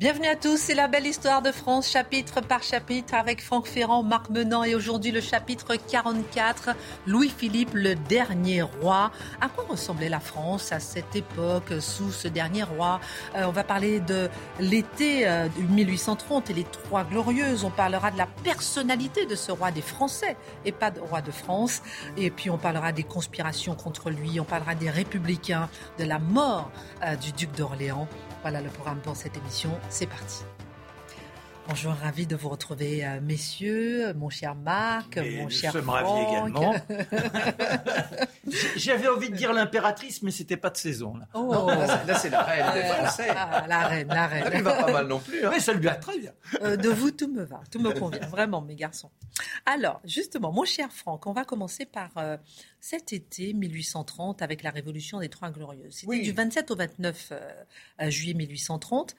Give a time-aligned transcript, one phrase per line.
[0.00, 4.02] Bienvenue à tous, c'est la belle histoire de France, chapitre par chapitre, avec Franck Ferrand,
[4.02, 6.70] Marc Menant et aujourd'hui le chapitre 44,
[7.06, 9.12] Louis-Philippe, le dernier roi.
[9.42, 12.98] À quoi ressemblait la France à cette époque, sous ce dernier roi?
[13.36, 17.64] Euh, On va parler de l'été euh, de 1830 et les Trois Glorieuses.
[17.64, 21.30] On parlera de la personnalité de ce roi des Français et pas de roi de
[21.30, 21.82] France.
[22.16, 26.70] Et puis on parlera des conspirations contre lui, on parlera des républicains, de la mort
[27.04, 28.08] euh, du duc d'Orléans.
[28.42, 29.70] Voilà le programme pour cette émission.
[29.88, 30.44] C'est parti.
[31.68, 35.84] Bonjour, ravi de vous retrouver, euh, messieurs, mon cher Marc, Mais mon nous cher sommes
[35.84, 36.04] Franck.
[36.04, 36.74] ravis également.
[38.76, 41.16] J'avais envie de dire l'impératrice, mais c'était pas de saison.
[41.16, 41.28] Là.
[41.32, 43.28] Oh, Là, c'est- là, c'est la reine des euh, Français.
[43.30, 44.42] ah, la reine, la reine.
[44.44, 45.44] Ça lui va pas mal non plus.
[45.46, 45.50] hein.
[45.52, 46.32] Mais ça lui va très bien.
[46.62, 49.10] Euh, de vous, tout me va, tout me convient, vraiment, mes garçons.
[49.64, 52.36] Alors, justement, mon cher Franck, on va commencer par euh,
[52.80, 55.92] cet été 1830 avec la Révolution des Trois Glorieuses.
[55.94, 56.22] C'était Oui.
[56.22, 57.38] du 27 au 29 euh,
[58.02, 59.14] euh, juillet 1830.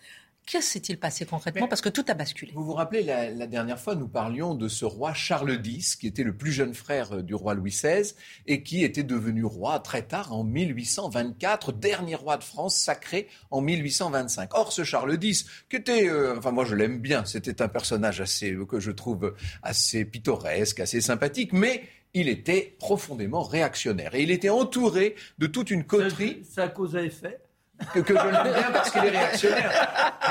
[0.45, 1.61] Que s'est-il passé concrètement?
[1.64, 2.52] Mais- Parce que tout a basculé.
[2.56, 6.08] Vous vous rappelez, la, la dernière fois, nous parlions de ce roi Charles X, qui
[6.08, 8.14] était le plus jeune frère euh, du roi Louis XVI,
[8.47, 13.62] et qui était devenu roi très tard, en 1824, dernier roi de France, sacré en
[13.62, 14.53] 1825.
[14.56, 18.19] Or, ce Charles X, qui était, euh, enfin moi je l'aime bien, c'était un personnage
[18.22, 24.16] assez, euh, que je trouve assez pittoresque, assez sympathique, mais il était profondément réactionnaire.
[24.16, 27.39] Et il était entouré de toute une coterie C'est à cause à effet?
[27.94, 29.72] Que, que je l'aime bien parce qu'il est réactionnaire.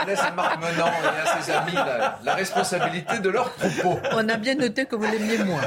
[0.00, 3.98] Je laisse à Marc Menant et à ses amis la, la responsabilité de leurs propos.
[4.12, 5.62] On a bien noté que vous l'aimiez moins.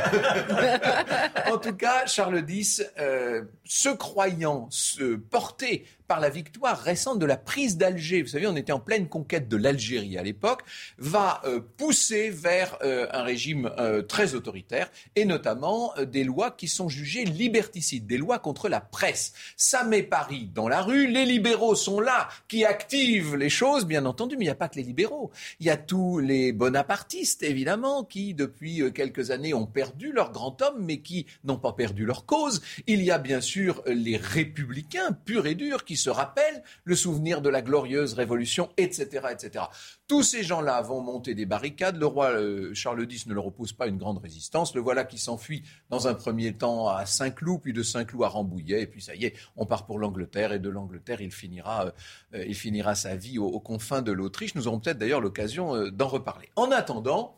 [1.51, 7.25] En tout cas, Charles X, euh, se croyant se porter par la victoire récente de
[7.25, 10.61] la prise d'Alger, vous savez, on était en pleine conquête de l'Algérie à l'époque,
[10.97, 16.51] va euh, pousser vers euh, un régime euh, très autoritaire et notamment euh, des lois
[16.51, 19.33] qui sont jugées liberticides, des lois contre la presse.
[19.57, 24.05] Ça met Paris dans la rue, les libéraux sont là, qui activent les choses, bien
[24.05, 25.31] entendu, mais il n'y a pas que les libéraux.
[25.59, 30.31] Il y a tous les bonapartistes, évidemment, qui depuis euh, quelques années ont perdu leur
[30.31, 32.61] grand homme, mais qui n'ont pas perdu leur cause.
[32.87, 37.41] Il y a bien sûr les républicains purs et durs qui se rappellent le souvenir
[37.41, 39.65] de la glorieuse révolution, etc., etc.
[40.07, 41.97] Tous ces gens-là vont monter des barricades.
[41.97, 44.75] Le roi euh, Charles X ne leur oppose pas une grande résistance.
[44.75, 48.81] Le voilà qui s'enfuit dans un premier temps à Saint-Cloud, puis de Saint-Cloud à Rambouillet,
[48.81, 51.91] et puis ça y est, on part pour l'Angleterre, et de l'Angleterre, il finira, euh,
[52.35, 54.55] euh, il finira sa vie aux, confins de l'Autriche.
[54.55, 56.49] Nous aurons peut-être d'ailleurs l'occasion d'en reparler.
[56.55, 57.35] En attendant,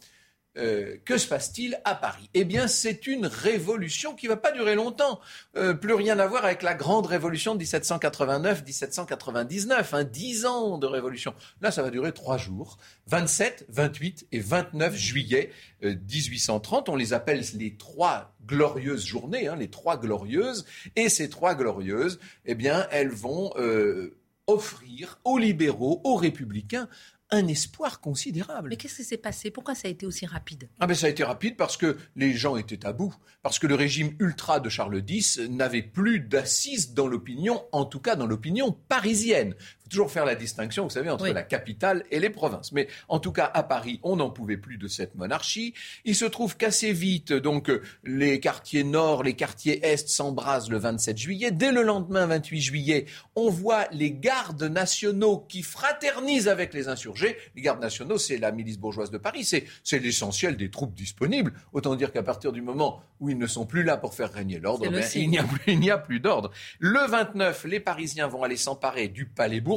[0.57, 2.29] euh, que se passe-t-il à Paris?
[2.33, 5.19] Eh bien, c'est une révolution qui va pas durer longtemps.
[5.55, 9.85] Euh, plus rien à voir avec la grande révolution de 1789-1799.
[9.93, 11.33] Hein, dix ans de révolution.
[11.61, 12.77] Là, ça va durer trois jours.
[13.07, 15.51] 27, 28 et 29 juillet
[15.83, 16.89] euh, 1830.
[16.89, 20.65] On les appelle les trois glorieuses journées, hein, les trois glorieuses.
[20.95, 24.17] Et ces trois glorieuses, eh bien, elles vont euh,
[24.47, 26.87] offrir aux libéraux, aux républicains,
[27.31, 28.69] un espoir considérable.
[28.69, 29.51] Mais qu'est-ce qui s'est passé?
[29.51, 30.69] Pourquoi ça a été aussi rapide?
[30.79, 33.67] Ah ben ça a été rapide parce que les gens étaient à bout, parce que
[33.67, 38.27] le régime ultra de Charles X n'avait plus d'assises dans l'opinion, en tout cas dans
[38.27, 39.55] l'opinion parisienne.
[39.85, 41.33] Faut toujours faire la distinction, vous savez, entre Oui.
[41.33, 42.71] la capitale et les provinces.
[42.71, 45.75] Mais en tout cas, à Paris, on n'en pouvait plus de cette monarchie.
[46.05, 47.71] Il se trouve qu'assez vite, donc,
[48.03, 51.51] les quartiers nord, les quartiers est s'embrasent le 27 juillet.
[51.51, 57.37] Dès le lendemain, 28 juillet, on voit les gardes nationaux qui fraternisent avec les insurgés.
[57.55, 59.65] Les gardes nationaux, c'est la milice bourgeoise de Paris, c'est,
[59.99, 61.53] l'essentiel des troupes disponibles.
[61.73, 64.59] Autant dire qu'à partir du moment où ils ne sont plus là pour faire régner
[64.59, 65.23] l'ordre, ben, signe.
[65.23, 66.51] il n'y a plus, il n'y a plus d'ordre.
[66.79, 69.74] Le 29, les Parisiens vont aller s'emparer du Palais Bourbon,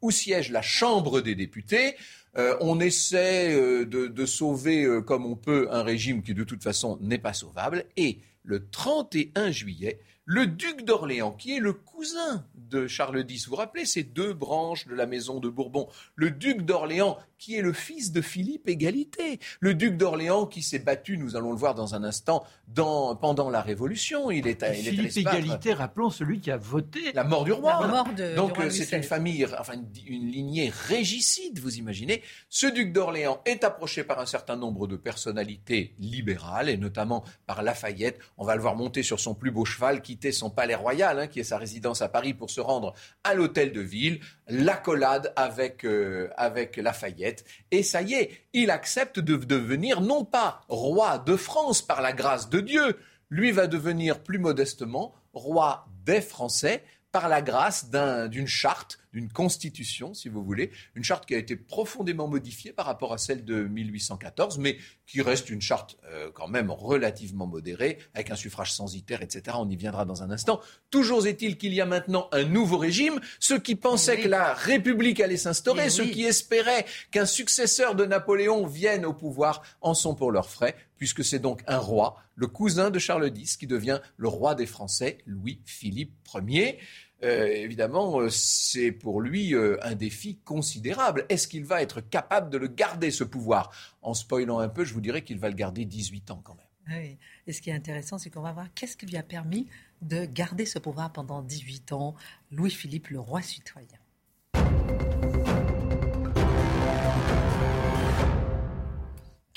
[0.00, 1.96] où siège la Chambre des députés.
[2.36, 6.44] Euh, on essaie euh, de, de sauver euh, comme on peut un régime qui de
[6.44, 7.84] toute façon n'est pas sauvable.
[7.96, 13.50] Et le 31 juillet, le duc d'Orléans, qui est le cousin de Charles X, vous
[13.50, 15.86] vous rappelez ces deux branches de la maison de Bourbon,
[16.16, 20.78] le duc d'Orléans, qui est le fils de Philippe Égalité, le duc d'Orléans qui s'est
[20.78, 24.74] battu, nous allons le voir dans un instant, dans, pendant la Révolution, il est, à-
[24.74, 25.16] il Philippe.
[25.18, 27.12] Égalité, rappelons celui qui a voté.
[27.12, 27.78] La mort du roi.
[27.82, 31.58] La mort de- Donc du roi Louis c'est une famille, enfin une, une lignée régicide,
[31.58, 32.22] vous imaginez.
[32.48, 37.62] Ce duc d'Orléans est approché par un certain nombre de personnalités libérales et notamment par
[37.62, 38.18] Lafayette.
[38.38, 41.18] On va le voir monter sur son plus beau cheval qui quitter son palais royal,
[41.18, 42.94] hein, qui est sa résidence à Paris, pour se rendre
[43.24, 47.44] à l'hôtel de ville, l'accolade avec, euh, avec Lafayette.
[47.72, 52.12] Et ça y est, il accepte de devenir non pas roi de France par la
[52.12, 52.96] grâce de Dieu,
[53.28, 60.12] lui va devenir plus modestement roi des Français par la grâce d'une charte, d'une constitution,
[60.12, 63.62] si vous voulez, une charte qui a été profondément modifiée par rapport à celle de
[63.62, 64.76] 1814, mais
[65.06, 69.56] qui reste une charte euh, quand même relativement modérée, avec un suffrage censitaire, etc.
[69.60, 70.60] On y viendra dans un instant.
[70.90, 73.20] Toujours est-il qu'il y a maintenant un nouveau régime.
[73.38, 78.66] Ceux qui pensaient que la République allait s'instaurer, ceux qui espéraient qu'un successeur de Napoléon
[78.66, 82.90] vienne au pouvoir, en sont pour leurs frais, puisque c'est donc un roi, le cousin
[82.90, 86.12] de Charles X, qui devient le roi des Français, Louis-Philippe
[86.48, 86.78] Ier.
[87.22, 91.24] Euh, évidemment, euh, c'est pour lui euh, un défi considérable.
[91.28, 93.70] Est-ce qu'il va être capable de le garder, ce pouvoir?
[94.02, 96.64] En spoilant un peu, je vous dirais qu'il va le garder 18 ans quand même.
[96.88, 97.16] Ah.
[97.46, 99.68] Et ce qui est intéressant, c'est qu'on va voir qu'est-ce qui lui a permis
[100.02, 102.14] de garder ce pouvoir pendant 18 ans,
[102.50, 103.88] Louis-Philippe, le roi citoyen.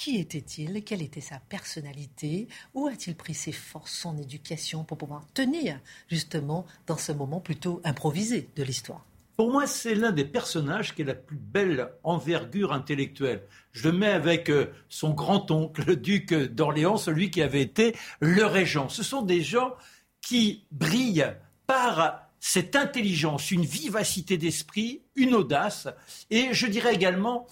[0.07, 0.85] Qui était-il?
[0.85, 2.47] Quelle était sa personnalité?
[2.73, 7.81] Où a-t-il pris ses forces, son éducation pour pouvoir tenir justement dans ce moment plutôt
[7.83, 9.05] improvisé de l'histoire?
[9.35, 13.43] Pour moi, c'est l'un des personnages qui a la plus belle envergure intellectuelle.
[13.73, 18.45] Je le mets avec euh, son grand-oncle, le duc d'Orléans, celui qui avait été le
[18.45, 18.87] régent.
[18.87, 19.73] Ce sont des gens
[20.21, 21.33] qui brillent
[21.65, 25.89] par cette intelligence, une vivacité d'esprit, une audace.
[26.29, 27.45] Et je dirais également,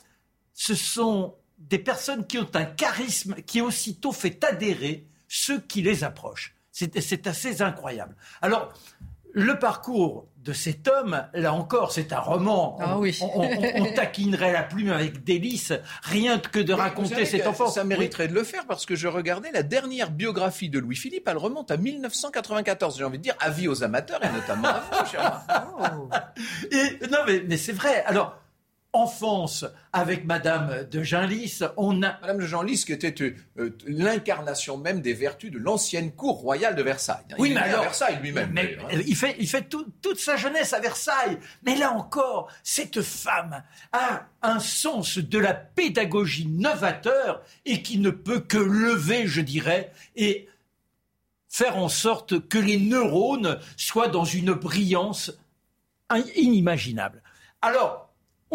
[0.53, 6.03] ce sont des personnes qui ont un charisme qui aussitôt fait adhérer ceux qui les
[6.03, 6.55] approchent.
[6.71, 8.15] C'est assez incroyable.
[8.41, 8.73] Alors,
[9.35, 12.77] le parcours de cet homme, là encore, c'est un roman.
[12.79, 13.19] Ah oui.
[13.21, 15.73] on, taquinerait la plume avec délice,
[16.03, 17.67] rien que de raconter cet enfant.
[17.67, 21.37] Ça mériterait de le faire parce que je regardais la dernière biographie de Louis-Philippe, elle
[21.37, 22.97] remonte à 1994.
[22.97, 25.41] J'ai envie de dire avis aux amateurs et notamment à vous, cher
[25.81, 26.09] oh.
[26.71, 28.03] Et, Non, mais, mais c'est vrai.
[28.05, 28.37] Alors,
[28.95, 31.59] enfance avec Madame de Genlis.
[31.77, 32.19] On a...
[32.21, 36.75] Madame de Genlis qui était euh, euh, l'incarnation même des vertus de l'ancienne cour royale
[36.75, 37.25] de Versailles.
[37.37, 38.57] Oui, mais alors, à Versailles lui-même.
[38.57, 38.99] Hein.
[39.05, 41.37] il fait, il fait toute sa jeunesse à Versailles.
[41.63, 48.09] Mais là encore, cette femme a un sens de la pédagogie novateur et qui ne
[48.09, 50.47] peut que lever, je dirais, et
[51.49, 55.31] faire en sorte que les neurones soient dans une brillance
[56.35, 57.21] inimaginable.
[57.61, 58.04] Alors,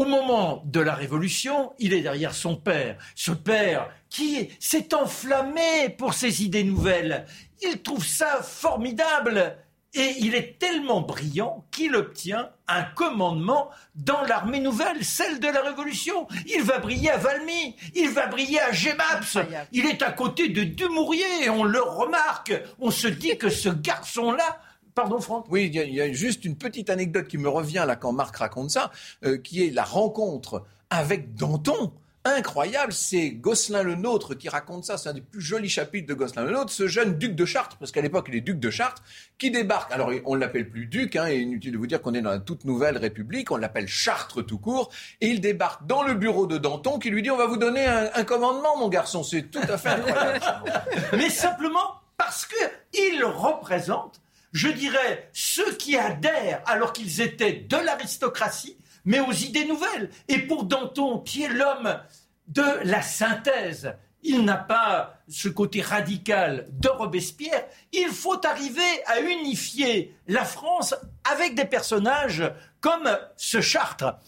[0.00, 2.96] au moment de la Révolution, il est derrière son père.
[3.14, 7.26] Ce père qui s'est enflammé pour ses idées nouvelles.
[7.60, 9.58] Il trouve ça formidable.
[9.92, 15.60] Et il est tellement brillant qu'il obtient un commandement dans l'armée nouvelle, celle de la
[15.62, 16.28] Révolution.
[16.46, 19.36] Il va briller à Valmy, il va briller à Gemaps,
[19.72, 24.60] il est à côté de Dumouriez, on le remarque, on se dit que ce garçon-là
[24.94, 25.46] Pardon, Franck?
[25.50, 28.70] Oui, il y, a juste une petite anecdote qui me revient là quand Marc raconte
[28.70, 28.90] ça,
[29.24, 31.92] euh, qui est la rencontre avec Danton.
[32.24, 34.98] Incroyable, c'est Gosselin le Nôtre qui raconte ça.
[34.98, 36.70] C'est un des plus jolis chapitres de Gosselin le Nôtre.
[36.70, 39.02] Ce jeune duc de Chartres, parce qu'à l'époque il est duc de Chartres,
[39.38, 39.90] qui débarque.
[39.90, 42.38] Alors on l'appelle plus duc, hein, et inutile de vous dire qu'on est dans la
[42.38, 43.50] toute nouvelle République.
[43.50, 44.90] On l'appelle Chartres tout court,
[45.22, 47.86] et il débarque dans le bureau de Danton, qui lui dit on va vous donner
[47.86, 49.22] un, un commandement, mon garçon.
[49.22, 50.40] C'est tout à fait incroyable.
[51.14, 52.56] Mais simplement parce que
[52.92, 54.20] il représente
[54.52, 60.10] je dirais, ceux qui adhèrent alors qu'ils étaient de l'aristocratie, mais aux idées nouvelles.
[60.28, 62.00] Et pour Danton, qui est l'homme
[62.48, 67.64] de la synthèse, il n'a pas ce côté radical de Robespierre.
[67.92, 70.94] Il faut arriver à unifier la France
[71.30, 72.42] avec des personnages
[72.80, 74.18] comme ce Chartres.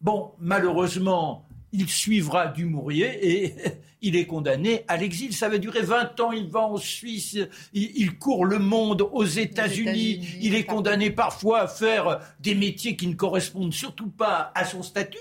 [0.00, 3.54] Bon, malheureusement, il suivra Dumouriez et
[4.02, 5.32] il est condamné à l'exil.
[5.32, 7.38] Ça va durer 20 ans, il va en Suisse,
[7.72, 13.06] il, court le monde aux États-Unis, il est condamné parfois à faire des métiers qui
[13.06, 15.18] ne correspondent surtout pas à son statut.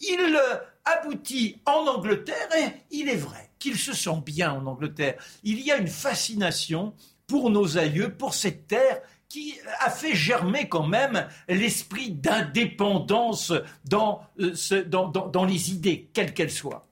[0.00, 5.16] Il euh, aboutit en Angleterre et il est vrai qu'il se sent bien en Angleterre.
[5.44, 6.94] Il y a une fascination
[7.26, 9.00] pour nos aïeux, pour cette terre
[9.30, 13.52] qui a fait germer quand même l'esprit d'indépendance
[13.84, 16.82] dans, euh, dans, dans, les idées, quelles qu'elles soient.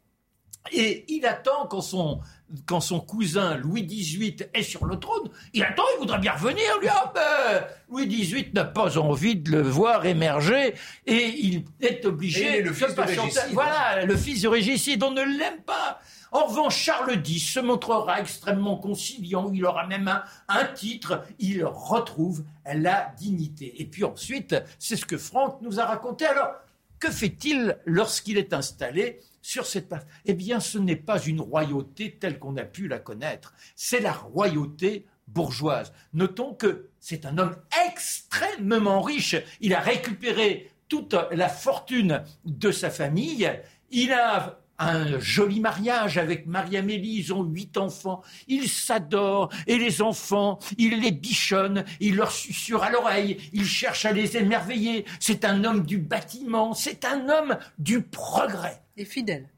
[0.71, 2.21] Et il attend quand son,
[2.67, 6.79] quand son cousin Louis XVIII est sur le trône, il attend, il voudrait bien revenir,
[6.81, 10.75] lui, ah ben, Louis XVIII n'a pas envie de le voir émerger
[11.07, 13.41] et il est obligé de le patienter.
[13.53, 16.01] Voilà, le fils de Régicide, on ne l'aime pas.
[16.31, 20.13] En revanche, Charles X se montrera extrêmement conciliant, il aura même
[20.49, 23.81] un, titre, il retrouve la dignité.
[23.81, 26.27] Et puis ensuite, c'est ce que Franck nous a raconté.
[26.27, 26.53] Alors,
[26.99, 30.05] que fait-il lorsqu'il est installé sur cette place?
[30.27, 34.13] Eh bien, ce n'est pas une royauté telle qu'on a pu la connaître, c'est la
[34.13, 35.93] royauté bourgeoise.
[36.13, 37.57] Notons que c'est un homme
[37.87, 39.37] extrêmement riche.
[39.61, 43.51] Il a récupéré toute la fortune de sa famille.
[43.91, 50.03] Il a un joli mariage avec Marie-Amélie, ils ont huit enfants, ils s'adorent, et les
[50.03, 55.05] enfants, il les bichonne, il leur susurre à l'oreille, il cherche à les émerveiller.
[55.21, 58.83] C'est un homme du bâtiment, c'est un homme du progrès.
[58.97, 59.49] Et fidèle.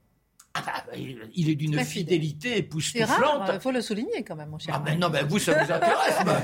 [0.53, 3.51] Ah bah, il est d'une fidélité époustouflante.
[3.55, 4.75] Il faut le souligner quand même, mon cher.
[4.77, 6.19] Ah ben non, ben vous, ça vous intéresse.
[6.27, 6.41] bah,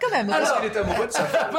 [0.00, 0.30] quand même.
[0.30, 1.50] Alors, qu'il est amoureux de sa femme.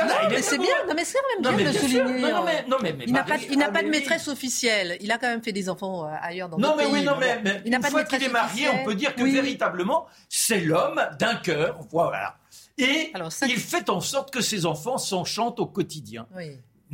[0.42, 2.32] c'est bien, non, mais c'est quand même bien de le souligner.
[2.32, 4.98] Non, mais, non, mais, il n'a pas, il n'a pas de maîtresse officielle.
[5.02, 7.42] Il a quand même fait des enfants euh, ailleurs dans Non, mais oui, non, mais,
[7.44, 11.80] mais une fois qu'il est marié, on peut dire que véritablement, c'est l'homme d'un cœur.
[11.92, 12.38] Voilà.
[12.78, 13.12] Et
[13.48, 16.26] il fait en sorte que ses enfants s'enchantent au quotidien.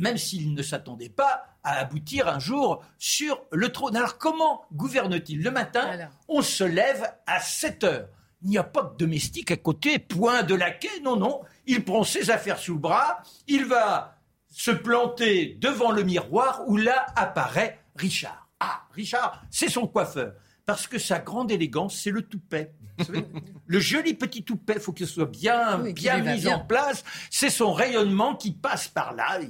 [0.00, 3.96] Même s'il ne s'attendait pas à aboutir un jour sur le trône.
[3.96, 8.08] Alors comment gouverne-t-il Le matin, on se lève à 7 heures.
[8.42, 11.42] Il n'y a pas de domestique à côté, point de laquais, non, non.
[11.66, 14.16] Il prend ses affaires sous le bras, il va
[14.48, 18.48] se planter devant le miroir où là apparaît Richard.
[18.58, 20.32] Ah, Richard, c'est son coiffeur.
[20.64, 22.72] Parce que sa grande élégance, c'est le toupet.
[23.66, 27.04] le joli petit toupet, il faut qu'il soit bien, bien mis en place.
[27.30, 29.40] C'est son rayonnement qui passe par là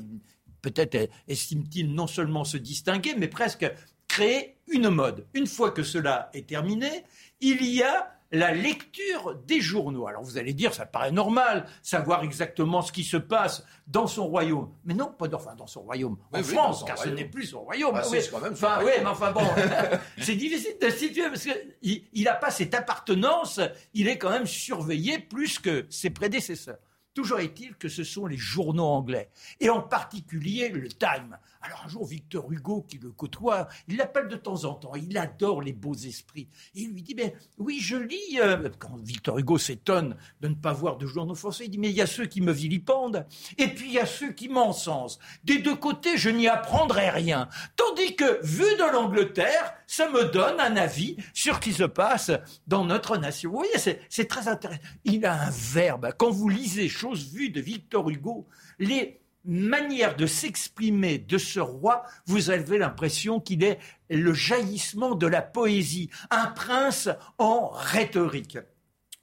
[0.62, 3.70] peut-être estime-t-il non seulement se distinguer, mais presque
[4.08, 5.26] créer une mode.
[5.34, 7.04] Une fois que cela est terminé,
[7.40, 10.06] il y a la lecture des journaux.
[10.06, 14.26] Alors vous allez dire, ça paraît normal, savoir exactement ce qui se passe dans son
[14.26, 14.70] royaume.
[14.84, 17.94] Mais non, pas dans, dans son royaume, en France, car ce n'est plus son royaume.
[17.96, 19.40] Ah, c'est quand même enfin, oui, mais enfin bon,
[20.18, 21.46] c'est difficile de situer parce
[21.82, 23.60] qu'il n'a pas cette appartenance,
[23.94, 26.78] il est quand même surveillé plus que ses prédécesseurs.
[27.14, 31.38] Toujours est-il que ce sont les journaux anglais, et en particulier le Time.
[31.62, 35.18] Alors un jour, Victor Hugo, qui le côtoie, il l'appelle de temps en temps, il
[35.18, 36.48] adore les beaux esprits.
[36.74, 40.72] Il lui dit, ben oui, je lis, euh, quand Victor Hugo s'étonne de ne pas
[40.72, 43.26] voir de journaux français, il dit, mais il y a ceux qui me vilipendent,
[43.58, 45.18] et puis il y a ceux qui m'encensent.
[45.44, 47.48] Des deux côtés, je n'y apprendrai rien.
[47.76, 52.30] Tandis que, vu de l'Angleterre, ça me donne un avis sur ce qui se passe
[52.68, 53.50] dans notre nation.
[53.50, 54.80] Vous voyez, c'est très intéressant.
[55.04, 56.12] Il a un verbe.
[56.16, 58.46] Quand vous lisez Chose vue de Victor Hugo,
[58.78, 63.78] les manières de s'exprimer de ce roi, vous avez l'impression qu'il est
[64.10, 68.58] le jaillissement de la poésie, un prince en rhétorique.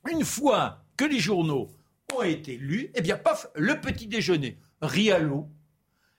[0.09, 1.69] Une fois que les journaux
[2.15, 4.57] ont été lus, eh bien, paf, le petit déjeuner,
[5.21, 5.47] l'eau,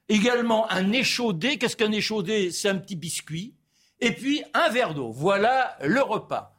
[0.09, 1.59] également un échaudé.
[1.59, 2.53] Qu'est-ce qu'un échaudé?
[2.53, 3.57] C'est un petit biscuit
[3.99, 5.11] et puis un verre d'eau.
[5.11, 6.58] Voilà le repas.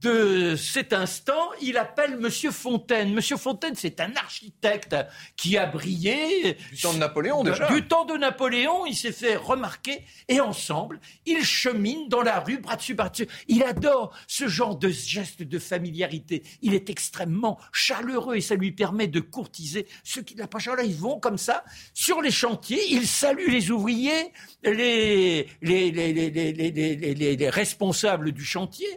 [0.00, 3.14] De cet instant, il appelle Monsieur Fontaine.
[3.14, 4.96] Monsieur Fontaine, c'est un architecte
[5.36, 6.56] qui a brillé.
[6.72, 7.68] Du temps de Napoléon, déjà.
[7.68, 10.04] Du temps de Napoléon, il s'est fait remarquer.
[10.28, 13.28] Et ensemble, ils cheminent dans la rue, bras dessus, bras dessus.
[13.48, 16.42] Il adore ce genre de geste de familiarité.
[16.60, 20.82] Il est extrêmement chaleureux et ça lui permet de courtiser ceux qui n'ont pas là
[20.82, 22.80] Ils vont comme ça sur les chantiers.
[22.90, 24.32] Il salue les ouvriers,
[24.64, 28.88] les, les, les, les responsables du chantier.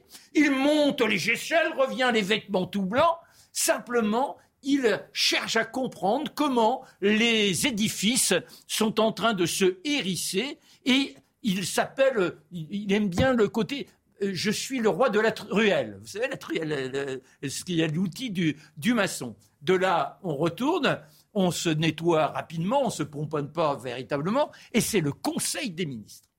[0.98, 3.18] Monte les échelles, revient les vêtements tout blancs.
[3.52, 8.34] Simplement, il cherche à comprendre comment les édifices
[8.68, 13.88] sont en train de se hérisser et il s'appelle, il aime bien le côté
[14.24, 16.00] euh, je suis le roi de la truelle.
[16.02, 19.36] Vous savez, la truelle, ce qu'il y a l'outil du, du maçon.
[19.62, 21.00] De là, on retourne,
[21.36, 25.86] on se nettoie rapidement, on ne se pomponne pas véritablement, et c'est le Conseil des
[25.86, 26.30] ministres.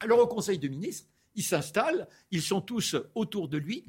[0.00, 3.84] Alors, au Conseil des ministres, il s'installe, ils sont tous autour de lui,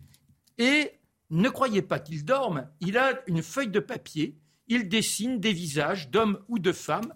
[0.57, 0.91] et
[1.29, 6.09] ne croyez pas qu'il dorme, il a une feuille de papier, il dessine des visages
[6.09, 7.13] d'hommes ou de femmes,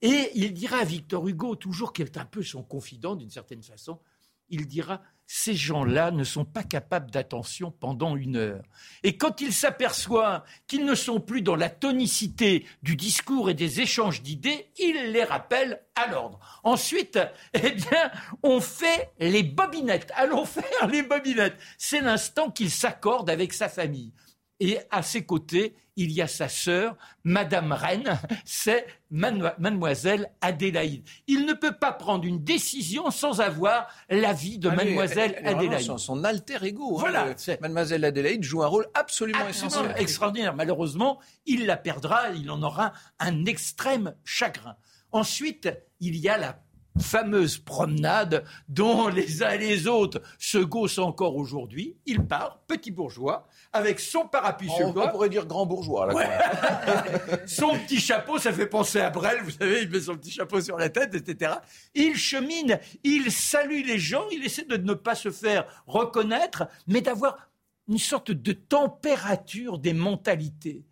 [0.00, 3.62] et il dira à Victor Hugo, toujours qui est un peu son confident d'une certaine
[3.62, 4.00] façon,
[4.48, 8.64] il dira ces gens-là ne sont pas capables d'attention pendant une heure.
[9.02, 13.82] Et quand il s'aperçoit qu'ils ne sont plus dans la tonicité du discours et des
[13.82, 16.40] échanges d'idées, il les rappelle à l'ordre.
[16.64, 17.18] Ensuite,
[17.52, 18.10] eh bien,
[18.42, 20.10] on fait les bobinettes.
[20.16, 21.58] Allons faire les bobinettes.
[21.76, 24.14] C'est l'instant qu'il s'accorde avec sa famille.
[24.60, 31.02] Et à ses côtés, il y a sa sœur, Madame Reine, c'est Mademoiselle Adélaïde.
[31.26, 35.84] Il ne peut pas prendre une décision sans avoir l'avis de ah, Mademoiselle Adélaïde.
[35.84, 36.96] Son, son, alter ego.
[36.96, 37.34] Hein, voilà.
[37.60, 39.92] Mademoiselle Adélaïde joue un rôle absolument, essentiel.
[39.96, 40.54] Extraordinaire.
[40.54, 44.76] Malheureusement, il la perdra, il en aura un extrême chagrin.
[45.10, 46.60] Ensuite, il y a la
[47.00, 51.96] fameuse promenade dont les uns et les autres se gaussent encore aujourd'hui.
[52.06, 56.06] Il part, petit bourgeois, avec son parapluie sur le On pourrait dire grand bourgeois.
[56.06, 57.04] Là,
[57.46, 60.60] son petit chapeau, ça fait penser à Brel, vous savez, il met son petit chapeau
[60.60, 61.52] sur la tête, etc.
[61.94, 67.00] Il chemine, il salue les gens, il essaie de ne pas se faire reconnaître, mais
[67.00, 67.48] d'avoir
[67.88, 70.84] une sorte de température des mentalités.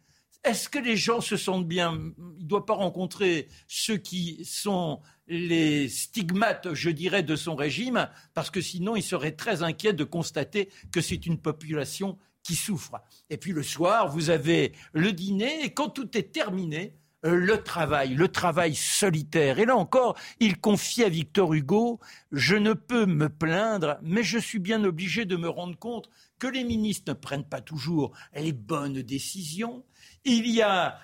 [0.47, 2.01] Est-ce que les gens se sentent bien?
[2.39, 8.09] Il ne doit pas rencontrer ceux qui sont les stigmates, je dirais, de son régime,
[8.33, 13.03] parce que sinon il serait très inquiet de constater que c'est une population qui souffre.
[13.29, 17.63] Et puis le soir, vous avez le dîner, et quand tout est terminé, euh, le
[17.63, 19.59] travail, le travail solitaire.
[19.59, 21.99] Et là encore, il confie à Victor Hugo,
[22.31, 26.47] je ne peux me plaindre, mais je suis bien obligé de me rendre compte que
[26.47, 29.83] les ministres ne prennent pas toujours les bonnes décisions.
[30.29, 30.99] Il y a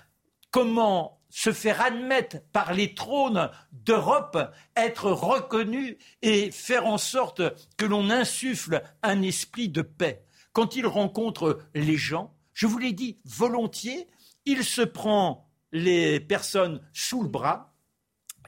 [0.51, 4.37] comment se faire admettre par les trônes d'Europe,
[4.75, 7.41] être reconnu et faire en sorte
[7.77, 10.25] que l'on insuffle un esprit de paix.
[10.51, 14.07] Quand il rencontre les gens, je vous l'ai dit volontiers,
[14.43, 17.73] il se prend les personnes sous le bras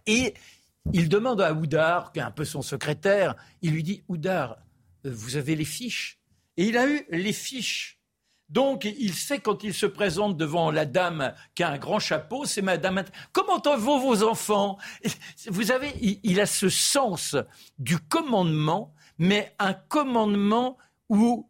[0.05, 0.33] et
[0.91, 4.57] il demande à Oudard, qui est un peu son secrétaire, il lui dit Oudard,
[5.05, 6.19] vous avez les fiches?
[6.57, 7.94] Et il a eu les fiches
[8.49, 12.45] donc, il sait quand il se présente devant la dame qui a un grand chapeau,
[12.45, 13.03] c'est Madame.
[13.31, 14.77] Comment vont vos enfants
[15.47, 15.91] Vous avez,
[16.23, 17.35] il, a ce sens
[17.79, 20.77] du commandement, mais un commandement
[21.09, 21.49] où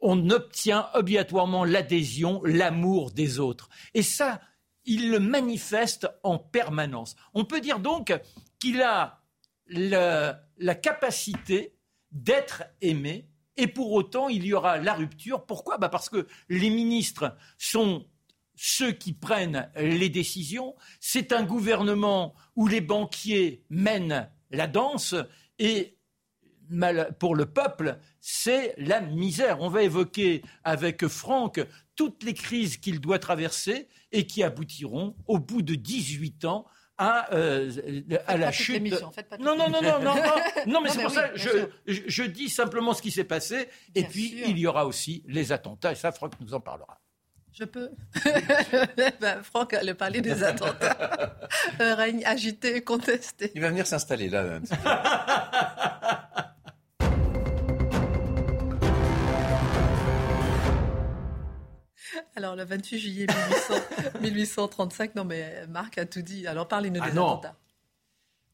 [0.00, 3.68] on obtient obligatoirement l'adhésion, l'amour des autres.
[3.94, 4.40] Et ça,
[4.84, 7.16] il le manifeste en permanence.
[7.34, 8.16] On peut dire donc
[8.60, 9.20] qu'il a
[9.68, 11.74] la capacité
[12.12, 15.44] d'être aimé et pour autant, il y aura la rupture.
[15.46, 15.78] Pourquoi?
[15.78, 18.06] Bah Parce que les ministres sont
[18.54, 20.74] ceux qui prennent les décisions.
[21.00, 25.14] C'est un gouvernement où les banquiers mènent la danse
[25.58, 25.96] et
[27.18, 29.60] pour le peuple, c'est la misère.
[29.60, 31.60] On va évoquer avec Franck
[31.94, 36.66] toutes les crises qu'il doit traverser et qui aboutiront au bout de 18 ans
[36.98, 37.70] à, euh,
[38.26, 38.82] à la chute.
[39.38, 40.14] non, non, non, non, non,
[40.66, 43.68] non, mais c'est pour ça je, je, dis simplement ce qui s'est passé.
[43.94, 45.92] et puis, il y aura aussi les attentats.
[45.92, 46.98] Et ça, Franck nous en parlera.
[47.58, 47.90] Je peux.
[49.20, 51.38] ben, Franck allait parler des attentats.
[51.80, 53.50] Un règne agité, contesté.
[53.54, 54.60] Il va venir s'installer là.
[62.36, 63.26] Alors, le 28 juillet
[64.20, 66.46] 1835, non mais Marc a tout dit.
[66.46, 67.56] Alors, parlez-nous ah des attentats.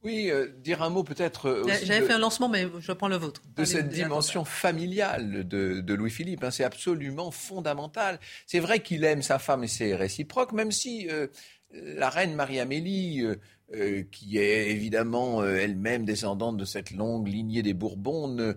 [0.05, 1.49] Oui, euh, dire un mot peut-être.
[1.49, 3.42] Euh, j'avais fait un lancement, mais je prends le vôtre.
[3.57, 8.18] De cette dimension familiale de, Louis-Philippe, hein, c'est absolument fondamental.
[8.47, 11.29] C'est vrai qu'il aime sa femme et c'est réciproque, même si euh,
[11.73, 13.25] la reine Marie-Amélie,
[14.11, 18.55] qui est évidemment elle-même descendante de cette longue lignée des Bourbons, ne,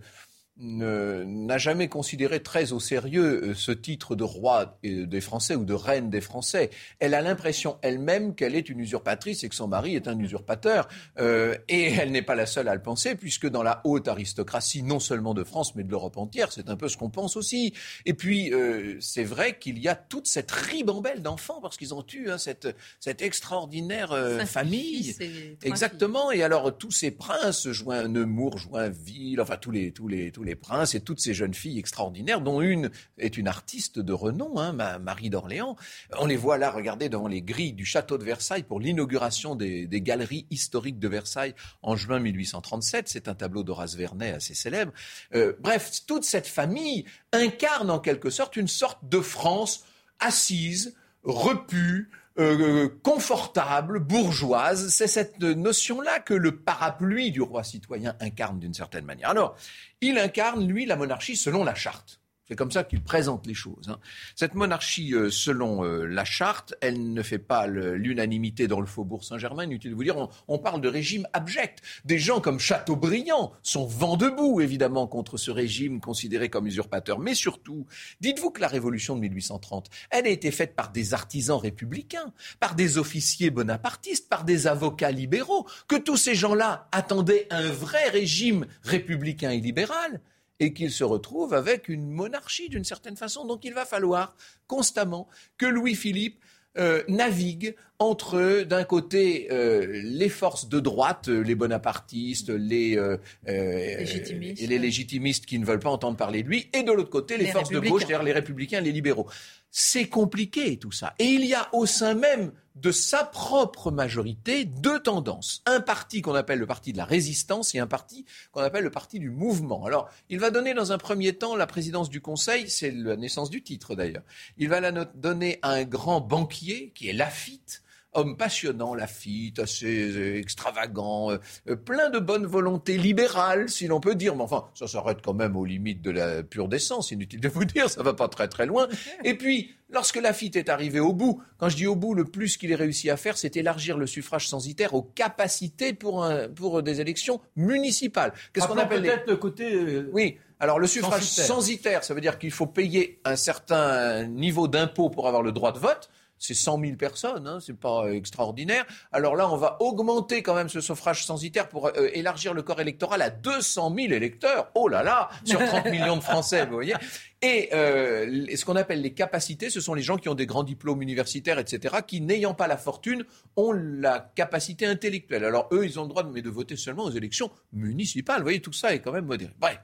[0.58, 5.74] n'a jamais considéré très au sérieux euh, ce titre de roi des Français ou de
[5.74, 6.70] reine des Français.
[7.00, 10.88] Elle a l'impression elle-même qu'elle est une usurpatrice et que son mari est un usurpateur.
[11.20, 14.82] Euh, et elle n'est pas la seule à le penser, puisque dans la haute aristocratie,
[14.82, 17.74] non seulement de France, mais de l'Europe entière, c'est un peu ce qu'on pense aussi.
[18.06, 22.06] Et puis, euh, c'est vrai qu'il y a toute cette ribambelle d'enfants, parce qu'ils ont
[22.14, 24.16] eu hein, cette, cette extraordinaire
[24.46, 25.16] famille.
[25.64, 26.32] Exactement.
[26.32, 30.45] Et alors, tous ces princes, Join Nemours, Joinville, enfin, tous les, tous les, tous les
[30.54, 35.00] princes et toutes ces jeunes filles extraordinaires, dont une est une artiste de renom, hein,
[35.00, 35.76] Marie d'Orléans.
[36.20, 39.88] On les voit là, regardez, devant les grilles du château de Versailles pour l'inauguration des,
[40.02, 43.10] galeries historiques de Versailles en juin 1837.
[43.10, 44.92] C'est un tableau d'Horace Vernet assez célèbre.
[45.34, 49.86] Euh, bref, toute cette famille incarne en quelque sorte une sorte de France
[50.20, 54.90] assise, repue, euh, confortable, bourgeoise.
[54.90, 59.30] C'est cette notion-là que le parapluie du roi citoyen incarne d'une certaine manière.
[59.30, 59.56] Alors,
[60.02, 62.20] il incarne, lui, la monarchie selon la charte.
[62.48, 63.90] C'est comme ça qu'il présente les choses.
[63.90, 63.98] Hein.
[64.36, 69.24] Cette monarchie, euh, selon euh, la charte, elle ne fait pas l'unanimité dans le faubourg
[69.24, 69.64] Saint-Germain.
[69.64, 71.82] Inutile de vous dire, on, parle de régime abject.
[72.06, 77.18] Des gens comme Chateaubriand sont vent debout, évidemment, contre ce régime considéré comme usurpateur.
[77.18, 77.88] Mais surtout,
[78.22, 82.76] dites-vous que la révolution de 1830, elle a été faite par des artisans républicains, par
[82.76, 88.68] des officiers bonapartistes, par des avocats libéraux, que tous ces gens-là attendaient un vrai régime
[88.84, 90.22] républicain et libéral
[90.60, 93.46] et qu'il se retrouve avec une monarchie d'une certaine façon.
[93.46, 94.36] Donc il va falloir
[94.68, 96.40] constamment que Louis-Philippe
[96.78, 103.00] euh, navigue entre, d'un côté, euh, les forces de droite, euh, les bonapartistes, les,
[103.48, 104.68] légitimistes.
[104.68, 107.48] les légitimistes qui ne veulent pas entendre parler de lui, et de l'autre côté, les,
[107.48, 109.30] forces de gauche, c'est-à-dire les républicains, les libéraux.
[109.78, 111.16] C'est compliqué tout ça.
[111.20, 115.64] Et il y a au sein même de sa propre majorité deux tendances.
[115.66, 118.90] Un parti qu'on appelle le parti de la résistance et un parti qu'on appelle le
[118.90, 119.84] parti du mouvement.
[119.84, 123.50] Alors, il va donner dans un premier temps la présidence du Conseil, c'est la naissance
[123.50, 124.24] du titre d'ailleurs.
[124.58, 127.84] Il va la donner à un grand banquier qui est Lafitte,
[128.16, 131.38] homme passionnant, Lafitte, assez euh, extravagant, euh,
[131.70, 134.36] euh, plein de bonne volonté libérale, si l'on peut dire.
[134.36, 137.66] Mais enfin, ça s'arrête quand même aux limites de la pure décence, inutile de vous
[137.66, 138.88] dire, ça va pas très très loin.
[139.24, 142.58] Et puis, lorsque Lafitte est arrivé au bout, quand je dis au bout, le plus
[142.58, 146.82] qu'il ait réussi à faire, c'est élargir le suffrage censitaire aux capacités pour, un, pour
[146.82, 148.34] des élections municipales.
[148.54, 150.04] Qu'est-ce qu'on appelle peut-être le côté...
[150.14, 155.10] oui, alors le suffrage censitaire, ça veut dire qu'il faut payer un certain niveau d'impôt
[155.10, 158.86] pour avoir le droit de vote c'est 100 000 personnes, hein, c'est pas extraordinaire.
[159.12, 162.82] Alors là, on va augmenter quand même ce suffrage censitaire pour euh, élargir le corps
[162.82, 164.72] électoral à 200 000 électeurs.
[164.76, 166.96] Oh là là, sur 30 millions de Français, vous voyez.
[167.42, 170.64] Et euh, ce qu'on appelle les capacités, ce sont les gens qui ont des grands
[170.64, 173.24] diplômes universitaires, etc., qui, n'ayant pas la fortune,
[173.56, 175.46] ont la capacité intellectuelle.
[175.46, 178.38] Alors eux, ils ont le droit mais de voter seulement aux élections municipales.
[178.38, 179.52] Vous voyez, tout ça est quand même modéré.
[179.60, 179.80] Bref.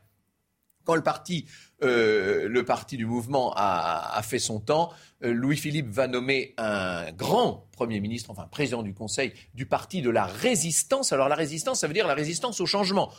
[0.83, 1.45] Quand le parti,
[1.83, 4.91] euh, le parti du mouvement a, a fait son temps,
[5.23, 10.09] euh, Louis-Philippe va nommer un grand Premier ministre, enfin président du Conseil du parti de
[10.09, 11.11] la résistance.
[11.13, 13.11] Alors la résistance, ça veut dire la résistance au changement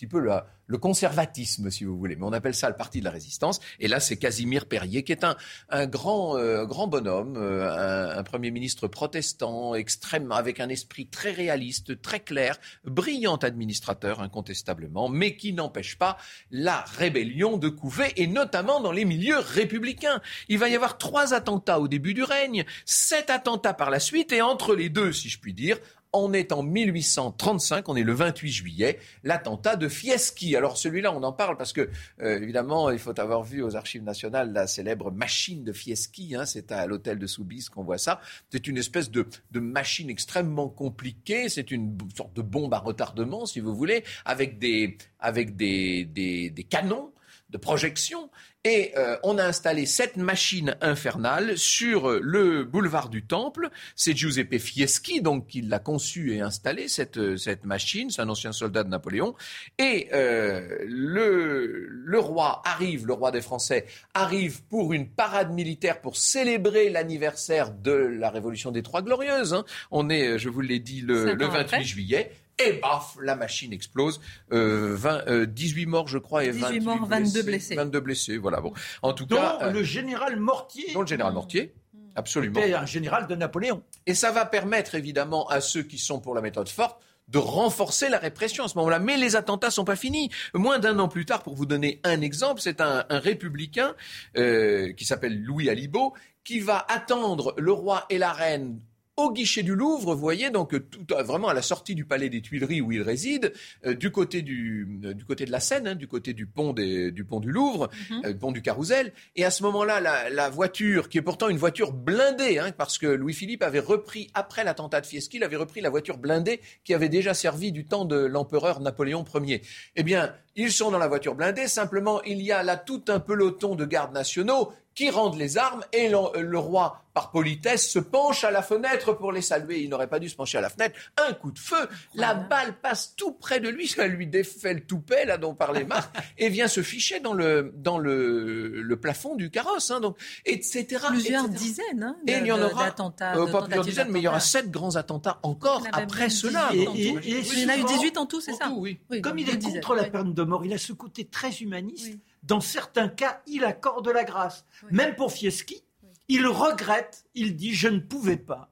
[0.00, 0.26] petit peu
[0.66, 2.16] le conservatisme, si vous voulez.
[2.16, 3.60] Mais on appelle ça le parti de la résistance.
[3.80, 5.36] Et là, c'est Casimir Perrier, qui est un,
[5.68, 11.32] un grand, euh, grand bonhomme, euh, un, Premier ministre protestant, extrêmement, avec un esprit très
[11.32, 16.16] réaliste, très clair, brillant administrateur, incontestablement, mais qui n'empêche pas
[16.50, 20.22] la rébellion de couver, et notamment dans les milieux républicains.
[20.48, 24.32] Il va y avoir trois attentats au début du règne, sept attentats par la suite,
[24.32, 25.78] et entre les deux, si je puis dire,
[26.12, 30.56] on est en 1835, on est le 28 juillet, l'attentat de Fieschi.
[30.56, 31.88] Alors celui-là, on en parle parce que,
[32.20, 36.34] euh, évidemment, il faut avoir vu aux archives nationales la célèbre machine de Fieschi.
[36.34, 38.20] Hein, c'est à l'hôtel de Soubise qu'on voit ça.
[38.50, 41.48] C'est une espèce de, machine extrêmement compliquée.
[41.48, 46.66] C'est une sorte de bombe à retardement, si vous voulez, avec des, avec des, des
[46.68, 47.12] canons
[47.50, 48.30] de projection.
[48.64, 53.70] Et euh, on a installé cette machine infernale sur euh, le boulevard du Temple.
[53.96, 58.10] C'est Giuseppe Fieschi donc qui l'a conçu et installé cette, euh, cette machine.
[58.10, 59.34] C'est un ancien soldat de Napoléon.
[59.78, 66.16] Et le, le roi arrive, le roi des Français arrive pour une parade militaire pour
[66.16, 69.54] célébrer l'anniversaire de la Révolution des Trois Glorieuses.
[69.54, 69.64] Hein.
[69.90, 72.30] On est, je vous l'ai dit, le, le 28 juillet
[72.66, 74.20] et baf, la machine explose.
[74.50, 77.74] 18 euh, morts, je crois, et 18 morts, 22 blessés.
[77.74, 78.60] 22 blessés, voilà.
[78.60, 78.72] Bon.
[79.02, 80.92] En tout cas, euh, le général Mortier.
[80.92, 81.74] Dont le général Mortier.
[82.16, 82.60] Absolument.
[82.60, 83.82] Un général de Napoléon.
[84.06, 88.08] Et ça va permettre évidemment à ceux qui sont pour la méthode forte de renforcer
[88.08, 88.98] la répression à ce moment-là.
[88.98, 90.30] Mais les attentats sont pas finis.
[90.52, 93.94] Moins d'un an plus tard, pour vous donner un exemple, c'est un, républicain
[94.36, 96.12] euh, qui s'appelle Louis Alibaud
[96.44, 98.80] qui va attendre le roi et la reine
[99.16, 102.40] au guichet du Louvre, vous voyez, donc tout, vraiment à la sortie du palais des
[102.40, 103.52] Tuileries où il réside,
[103.84, 106.72] euh, du, côté du, euh, du côté de la Seine, hein, du côté du pont,
[106.72, 107.90] des, du pont du Louvre,
[108.24, 109.12] euh, pont du Carrousel.
[109.36, 112.98] Et à ce moment-là, la, la, voiture, qui est pourtant une voiture blindée, hein, parce
[112.98, 116.94] que Louis-Philippe avait repris, après l'attentat de Fieschi, il avait repris la voiture blindée qui
[116.94, 119.62] avait déjà servi du temps de l'empereur Napoléon Ier.
[119.96, 123.20] Eh bien, ils sont dans la voiture blindée, simplement il y a là tout un
[123.20, 128.44] peloton de gardes nationaux qui rendent les armes et le, roi, par politesse, se penche
[128.44, 129.80] à la fenêtre pour les saluer.
[129.80, 130.98] Il n'aurait pas dû se pencher à la fenêtre.
[131.16, 134.80] Un coup de feu, la balle passe tout près de lui, ça lui défait le
[134.80, 139.36] toupet, là dont parlait Marc, et vient se ficher dans le, dans le, le plafond
[139.36, 140.86] du carrosse, hein, donc, etc.
[141.08, 144.28] Plusieurs dizaines hein, et il y en aura, euh, pas plusieurs dizaines, mais il y
[144.28, 146.70] aura sept grands attentats encore après cela.
[146.74, 149.00] Et, il y en a eu 18 en tout, c'est ça oui.
[149.22, 152.60] Comme il est contre la peine de mort, il a ce côté très humaniste dans
[152.60, 154.64] certains cas, il accorde la grâce.
[154.90, 155.82] Même pour Fieschi,
[156.28, 158.70] il regrette, il dit je ne pouvais pas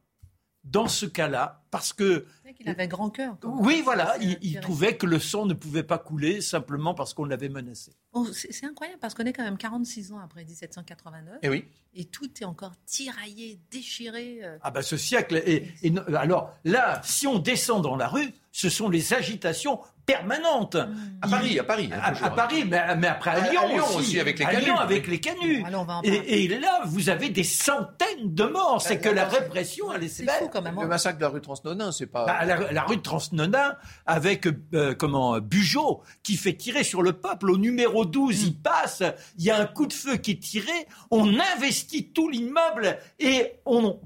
[0.64, 2.26] dans ce cas-là parce que
[2.60, 3.36] il avait grand cœur.
[3.44, 7.48] Oui, voilà, il, trouvait que le sang ne pouvait pas couler simplement parce qu'on l'avait
[7.48, 7.92] menacé.
[8.32, 11.34] c'est incroyable parce qu'on est quand même 46 ans après 1789.
[11.34, 11.64] Et eh oui.
[11.94, 14.40] Et tout est encore tiraillé, déchiré.
[14.42, 14.58] Euh.
[14.62, 15.40] Ah ben ce siècle.
[15.46, 20.74] Et, et, alors là, si on descend dans la rue, ce sont les agitations permanente.
[20.74, 21.18] Mmh.
[21.22, 21.90] À Paris, à Paris.
[21.92, 23.62] Hein, à, Paris, mais, après à, Lyon,
[23.96, 24.64] aussi, avec les canuts.
[24.64, 25.64] Lyon avec les canuts.
[26.02, 28.82] et, là, vous avez des centaines de morts.
[28.82, 30.50] C'est que la répression, elle est sévère.
[30.52, 30.74] quand même.
[30.80, 32.26] Le massacre de la rue Transnonain, c'est pas.
[32.26, 37.52] Bah, la, rue Transnonain, avec euh, comment Bugeaud, qui fait tirer sur le peuple.
[37.52, 39.04] Au numéro 12, il passe.
[39.38, 40.72] Il y a un coup de feu qui est tiré.
[41.12, 44.00] On investit tout l'immeuble et on,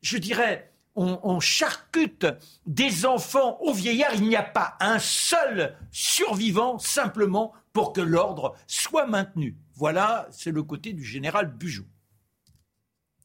[0.00, 2.26] je dirais, on, charcute
[2.66, 4.14] des enfants aux vieillards.
[4.14, 9.56] Il n'y a pas un seul survivant simplement pour que l'ordre soit maintenu.
[9.74, 11.86] Voilà, c'est le côté du général Bugeaud.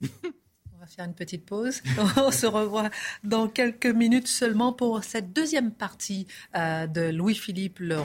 [0.86, 1.82] va faire une petite pause.
[2.18, 2.90] On se revoit
[3.24, 7.98] dans quelques minutes seulement pour cette deuxième partie euh, de Louis-Philippe, le,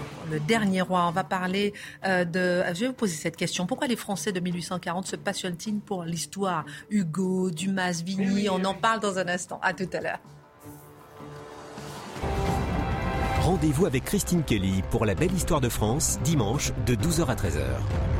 [0.47, 1.07] dernier roi.
[1.07, 1.75] On va parler
[2.07, 2.63] euh, de...
[2.75, 3.67] Je vais vous poser cette question.
[3.67, 6.65] Pourquoi les Français de 1840 se passionnent-ils pour l'histoire?
[6.91, 9.61] Hugo, Dumas, Vigny, on en parle dans un instant.
[9.63, 10.21] À tout à l'heure.
[13.41, 18.20] Rendez-vous avec Christine Kelly pour la belle histoire de France, dimanche de 12h à 13h.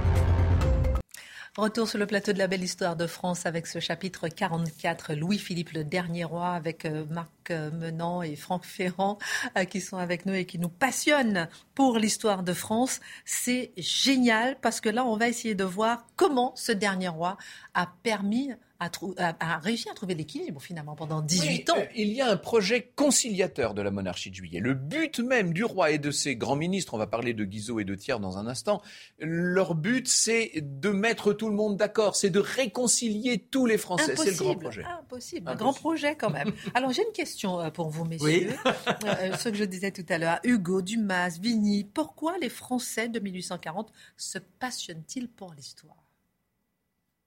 [1.57, 5.73] Retour sur le plateau de la belle histoire de France avec ce chapitre 44, Louis-Philippe
[5.73, 9.19] le dernier roi, avec euh, Marc Menant et Franck Ferrand
[9.57, 13.01] euh, qui sont avec nous et qui nous passionnent pour l'histoire de France.
[13.25, 17.37] C'est génial parce que là, on va essayer de voir comment ce dernier roi
[17.75, 18.51] a permis
[18.81, 21.75] a, réussi à trouver l'équilibre finalement pendant 18 ans.
[21.95, 24.61] il y a un projet conciliateur de la monarchie de juillet.
[24.61, 27.81] Le but même du roi et de ses grands ministres, on va parler de Guizot
[27.81, 28.81] et de Thiers dans un instant,
[29.19, 34.15] leur but c'est de mettre tout le monde d'accord, c'est de réconcilier tous les Français.
[34.17, 34.83] C'est le grand projet.
[34.85, 36.53] Impossible, un grand projet quand même.
[36.75, 38.49] Alors j'ai une question euh, pour vous messieurs, oui.
[39.05, 40.41] Euh, ce que je disais tout à l'heure.
[40.45, 46.05] Hugo, Dumas, Vigny, pourquoi les Français de 1840 se passionnent-ils pour l'histoire?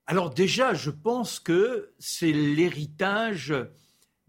[0.06, 3.54] Alors déjà, je pense que c'est l'héritage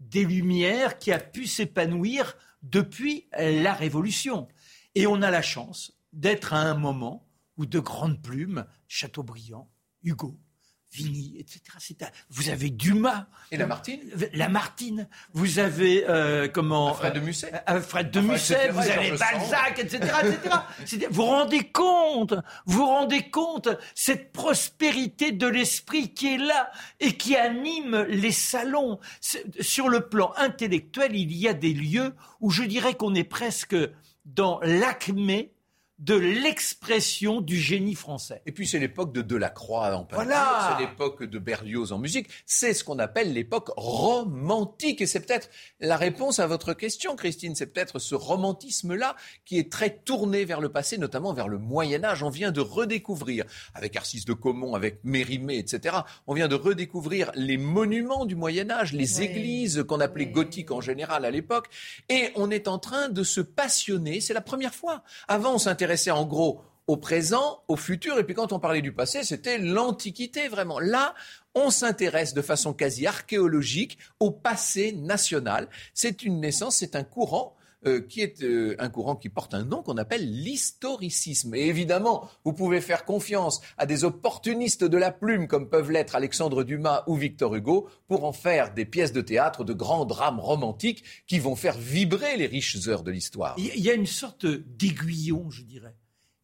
[0.00, 4.48] des Lumières qui a pu s'épanouir depuis la Révolution.
[4.94, 7.26] Et on a la chance d'être à un moment
[7.58, 9.70] où de grandes plumes, Chateaubriand,
[10.02, 10.38] Hugo,
[10.96, 12.10] Vigny, etc.
[12.30, 13.26] Vous avez Dumas.
[13.50, 14.00] Et Lamartine
[14.32, 15.08] Lamartine.
[15.34, 17.50] Vous avez, euh, comment Alfred de Musset?
[17.52, 20.12] Euh, Alfred de Musset, vous avez Balzac, etc.
[20.22, 21.06] etc.
[21.10, 27.36] vous rendez compte, vous rendez compte, cette prospérité de l'esprit qui est là et qui
[27.36, 28.98] anime les salons.
[29.60, 33.76] Sur le plan intellectuel, il y a des lieux où je dirais qu'on est presque
[34.24, 35.52] dans l'acmé
[35.98, 38.42] de l'expression du génie français.
[38.44, 40.34] Et puis c'est l'époque de Delacroix en peinture,
[40.68, 45.00] c'est l'époque de Berlioz en musique, c'est ce qu'on appelle l'époque romantique.
[45.00, 45.48] Et c'est peut-être
[45.80, 50.60] la réponse à votre question, Christine, c'est peut-être ce romantisme-là qui est très tourné vers
[50.60, 52.22] le passé, notamment vers le Moyen Âge.
[52.22, 57.32] On vient de redécouvrir, avec Arcis de Caumont, avec Mérimée, etc., on vient de redécouvrir
[57.34, 61.68] les monuments du Moyen Âge, les églises qu'on appelait gothiques en général à l'époque,
[62.10, 65.02] et on est en train de se passionner, c'est la première fois.
[65.26, 68.82] Avant, on s'intéressait s'intéressait en gros au présent, au futur, et puis quand on parlait
[68.82, 70.80] du passé, c'était l'Antiquité vraiment.
[70.80, 71.14] Là,
[71.54, 75.68] on s'intéresse de façon quasi archéologique au passé national.
[75.94, 77.55] C'est une naissance, c'est un courant
[77.86, 81.54] euh, qui est euh, un courant qui porte un nom qu'on appelle l'historicisme.
[81.54, 86.16] Et évidemment, vous pouvez faire confiance à des opportunistes de la plume comme peuvent l'être
[86.16, 90.40] Alexandre Dumas ou Victor Hugo pour en faire des pièces de théâtre, de grands drames
[90.40, 93.54] romantiques qui vont faire vibrer les riches heures de l'histoire.
[93.58, 95.95] Il y a une sorte d'aiguillon, je dirais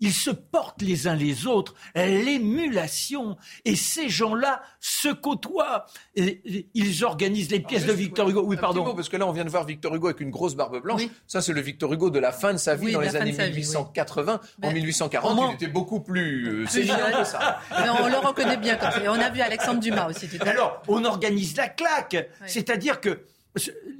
[0.02, 3.36] ils se portent les uns les autres, l'émulation.
[3.64, 5.86] Et ces gens-là se côtoient.
[6.16, 8.42] ils organisent les pièces de Victor Hugo.
[8.44, 8.94] Oui, pardon.
[8.94, 11.02] parce que là, on vient de voir Victor Hugo avec une grosse barbe blanche.
[11.28, 14.40] Ça, c'est le Victor Hugo de la fin de sa vie dans les années 1880.
[14.62, 17.60] En 1840, il était beaucoup plus, euh, que ça.
[17.70, 19.00] Mais on le reconnaît bien comme ça.
[19.06, 20.28] on a vu Alexandre Dumas aussi.
[20.40, 22.28] Alors, on organise la claque.
[22.46, 23.24] C'est-à-dire que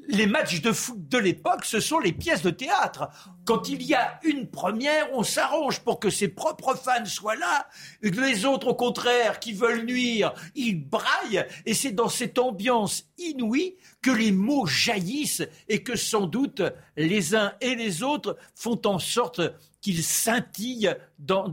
[0.09, 3.09] les matchs de foot de l'époque, ce sont les pièces de théâtre.
[3.45, 7.69] Quand il y a une première, on s'arrange pour que ses propres fans soient là.
[8.01, 11.45] Les autres, au contraire, qui veulent nuire, ils braillent.
[11.67, 16.63] Et c'est dans cette ambiance inouïe que les mots jaillissent et que sans doute
[16.97, 19.41] les uns et les autres font en sorte
[19.81, 20.95] qu'ils scintillent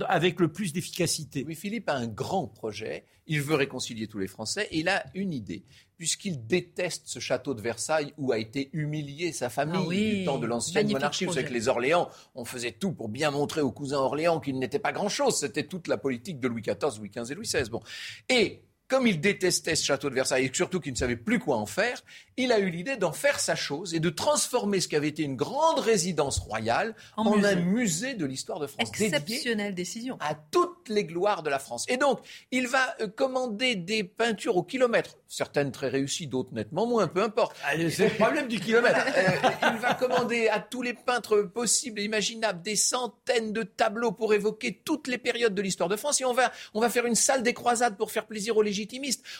[0.07, 1.43] avec le plus d'efficacité.
[1.45, 3.03] Oui, Philippe a un grand projet.
[3.27, 5.65] Il veut réconcilier tous les Français et il a une idée
[5.99, 10.39] puisqu'il déteste ce château de Versailles où a été humiliée sa famille ah du temps
[10.39, 11.25] de l'ancienne monarchie.
[11.25, 14.57] Vous savez que les Orléans, on faisait tout pour bien montrer aux cousins Orléans qu'il
[14.59, 15.35] n'était pas grand-chose.
[15.35, 17.69] C'était toute la politique de Louis XIV, Louis XV et Louis XVI.
[17.69, 17.81] Bon.
[18.29, 21.57] Et comme il détestait ce château de Versailles et surtout qu'il ne savait plus quoi
[21.57, 22.03] en faire,
[22.37, 25.23] il a eu l'idée d'en faire sa chose et de transformer ce qui avait été
[25.23, 28.89] une grande résidence royale en, un musée de l'histoire de France.
[28.89, 30.17] Exceptionnelle décision.
[30.19, 31.85] À toutes les gloires de la France.
[31.87, 32.19] Et donc,
[32.51, 37.21] il va euh, commander des peintures au kilomètre, certaines très réussies, d'autres nettement moins, peu
[37.21, 37.55] importe.
[37.63, 39.05] Ah, c'est le problème du kilomètre.
[39.15, 44.11] Euh, il va commander à tous les peintres possibles et imaginables des centaines de tableaux
[44.11, 47.05] pour évoquer toutes les périodes de l'histoire de France et on va, on va faire
[47.05, 48.78] une salle des croisades pour faire plaisir aux législations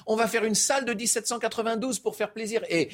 [0.06, 2.62] on va faire une salle de 1792 pour faire plaisir.
[2.70, 2.90] Et,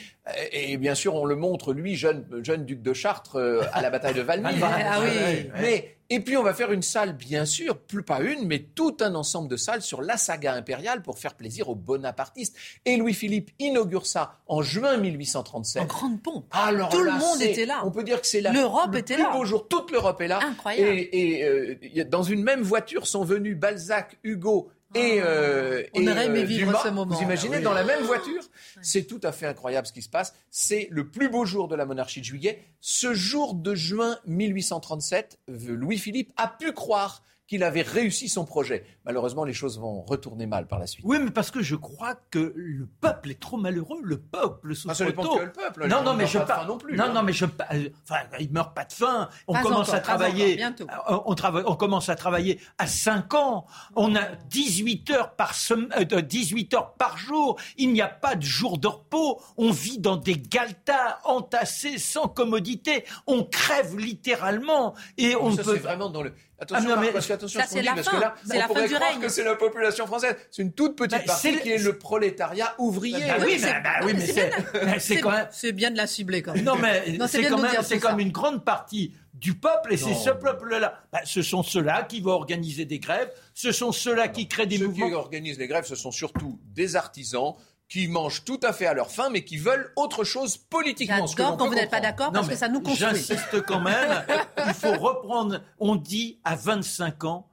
[0.51, 3.89] et bien sûr, on le montre, lui, jeune, jeune duc de Chartres, euh, à la
[3.89, 4.49] bataille de Valmy.
[4.63, 5.49] ah oui.
[5.59, 8.97] Mais et puis on va faire une salle, bien sûr, plus pas une, mais tout
[8.99, 12.55] un ensemble de salles sur la saga impériale pour faire plaisir aux bonapartistes.
[12.85, 15.81] Et Louis-Philippe inaugure ça en juin 1837.
[15.81, 16.45] En grande pompe.
[16.51, 17.81] Alors tout le monde était là.
[17.85, 19.67] On peut dire que c'est la l'Europe le était plus beau jour.
[19.67, 20.39] Toute l'Europe est là.
[20.43, 20.91] Incroyable.
[20.91, 26.41] Et, et euh, dans une même voiture sont venus Balzac, Hugo et, euh, On aimé
[26.41, 26.83] euh, vivre Dumas.
[26.83, 27.15] ce moment.
[27.15, 27.63] Vous imaginez Ah oui.
[27.63, 28.41] dans la même voiture
[28.81, 30.33] C'est tout à fait incroyable ce qui se passe.
[30.51, 32.63] C'est le plus beau jour de la monarchie de juillet.
[32.79, 38.85] Ce jour de juin 1837, Louis-Philippe a pu croire qu'il avait réussi son projet.
[39.05, 41.05] Malheureusement, les choses vont retourner mal par la suite.
[41.07, 43.99] Oui, mais parce que je crois que le peuple est trop malheureux.
[44.01, 45.37] Le peuple souffre Ah, ça dépend trop.
[45.37, 45.87] que le peuple.
[45.87, 46.97] Non, Il non, mais je pas non plus.
[46.97, 47.13] Non, hein.
[47.13, 47.45] non, mais je.
[47.45, 49.29] Enfin, il meurt pas de faim.
[49.47, 50.43] On Pas commence encore, à travailler.
[50.45, 50.87] encore, bientôt.
[51.27, 53.67] On, travaille, on commence à travailler à 5 ans.
[53.95, 57.59] On a 18 heures par sem- euh, 18 heures par jour.
[57.77, 59.39] Il n'y a pas de jour de repos.
[59.57, 63.05] On vit dans des galtas entassés sans commodité.
[63.27, 65.73] On crève littéralement et on ça, peut.
[65.75, 66.33] c'est vraiment dans le.
[66.57, 68.15] Attention, Ah, non, Marc, mais- parce qu'attention, Ça, ce qu'on c'est dit, la parce que
[68.15, 69.19] là, C'est on pourrait croire règne.
[69.21, 70.35] que c'est la population française.
[70.51, 73.19] C'est une toute petite Bah, partie c'est- qui est le prolétariat ouvrier.
[73.27, 75.47] Bah oui, c'est- mais, bah oui, mais c'est quand même.
[75.51, 76.63] C'est bien de la cibler quand même.
[76.63, 80.29] Non, mais c'est quand même, c'est comme une grande partie du peuple, et c'est ce
[80.29, 80.97] peuple-là.
[81.11, 84.77] Bah, ce sont ceux-là qui vont organiser des grèves, ce sont ceux-là qui créent des
[84.77, 85.17] Ceux qui mouvements.
[85.17, 87.53] organisent les grèves, ce sont surtout des artisans
[87.87, 91.17] qui mangent tout à fait à leur faim, mais qui veulent autre chose politiquement.
[91.17, 93.07] l'on quand peut vous n'êtes pas d'accord parce que ça nous construit.
[93.09, 94.25] J'insiste quand même,
[94.67, 97.49] il faut reprendre, on dit à 25 ans,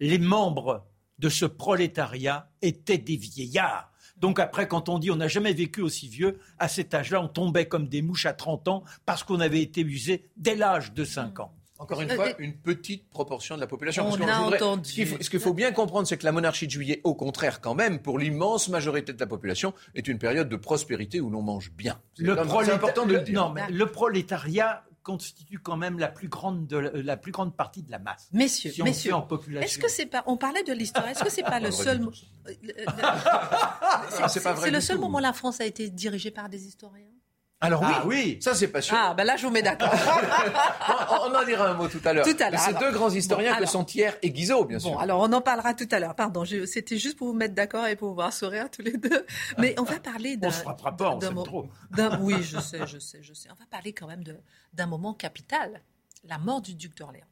[0.00, 0.86] les membres
[1.18, 3.90] de ce prolétariat étaient des vieillards.
[4.18, 7.28] Donc après, quand on dit on n'a jamais vécu aussi vieux, à cet âge-là, on
[7.28, 11.04] tombait comme des mouches à 30 ans parce qu'on avait été usé dès l'âge de
[11.04, 11.55] 5 ans.
[11.78, 14.06] Encore une Euh, fois, une petite proportion de la population.
[14.08, 14.90] On Parce a entendu.
[15.20, 17.98] Ce qu'il faut, bien comprendre, c'est que la monarchie de juillet, au contraire, quand même,
[18.00, 22.00] pour l'immense majorité de la population, est une période de prospérité où l'on mange bien.
[22.16, 22.28] C'est
[22.72, 23.34] important de le dire.
[23.40, 27.54] Non, mais le prolétariat constitue quand même la plus grande, de la, la plus grande
[27.54, 28.28] partie de la masse.
[28.32, 29.64] Messieurs, Si on messieurs, fait en population.
[29.64, 30.24] est-ce que c'est pas.
[30.26, 31.06] On parlait de l'histoire.
[31.08, 32.02] Est-ce que c'est pas le seul.
[32.02, 32.10] euh,
[32.62, 36.66] le- le- Ah, c'est le seul moment où la France a été dirigée par des
[36.66, 37.04] historiens?
[37.60, 38.38] Alors oui, Ah oui.
[38.42, 39.00] ça c'est passionnant.
[39.02, 39.88] Ah, ben là, je vous mets d'accord.
[41.22, 42.24] On en dira un mot tout à l'heure.
[42.26, 42.80] Tout à l'heure, ces alors.
[42.80, 43.70] deux grands historiens Bon, que alors.
[43.70, 44.90] sont Thiers et Guizot, bien sûr.
[44.92, 46.14] Bon, alors on en parlera tout à l'heure.
[46.14, 48.96] Pardon, je- c'était juste pour vous mettre d'accord et pour vous voir sourire tous les
[48.98, 49.24] deux.
[49.58, 50.48] Mais on va parler d'un.
[50.48, 51.66] On se frappera pas, on s'aime trop.
[52.20, 53.48] Oui, je sais, je sais, je sais.
[53.50, 54.38] On va parler quand même de-
[54.74, 55.80] d'un moment capital
[56.24, 57.24] la mort du duc d'Orléans.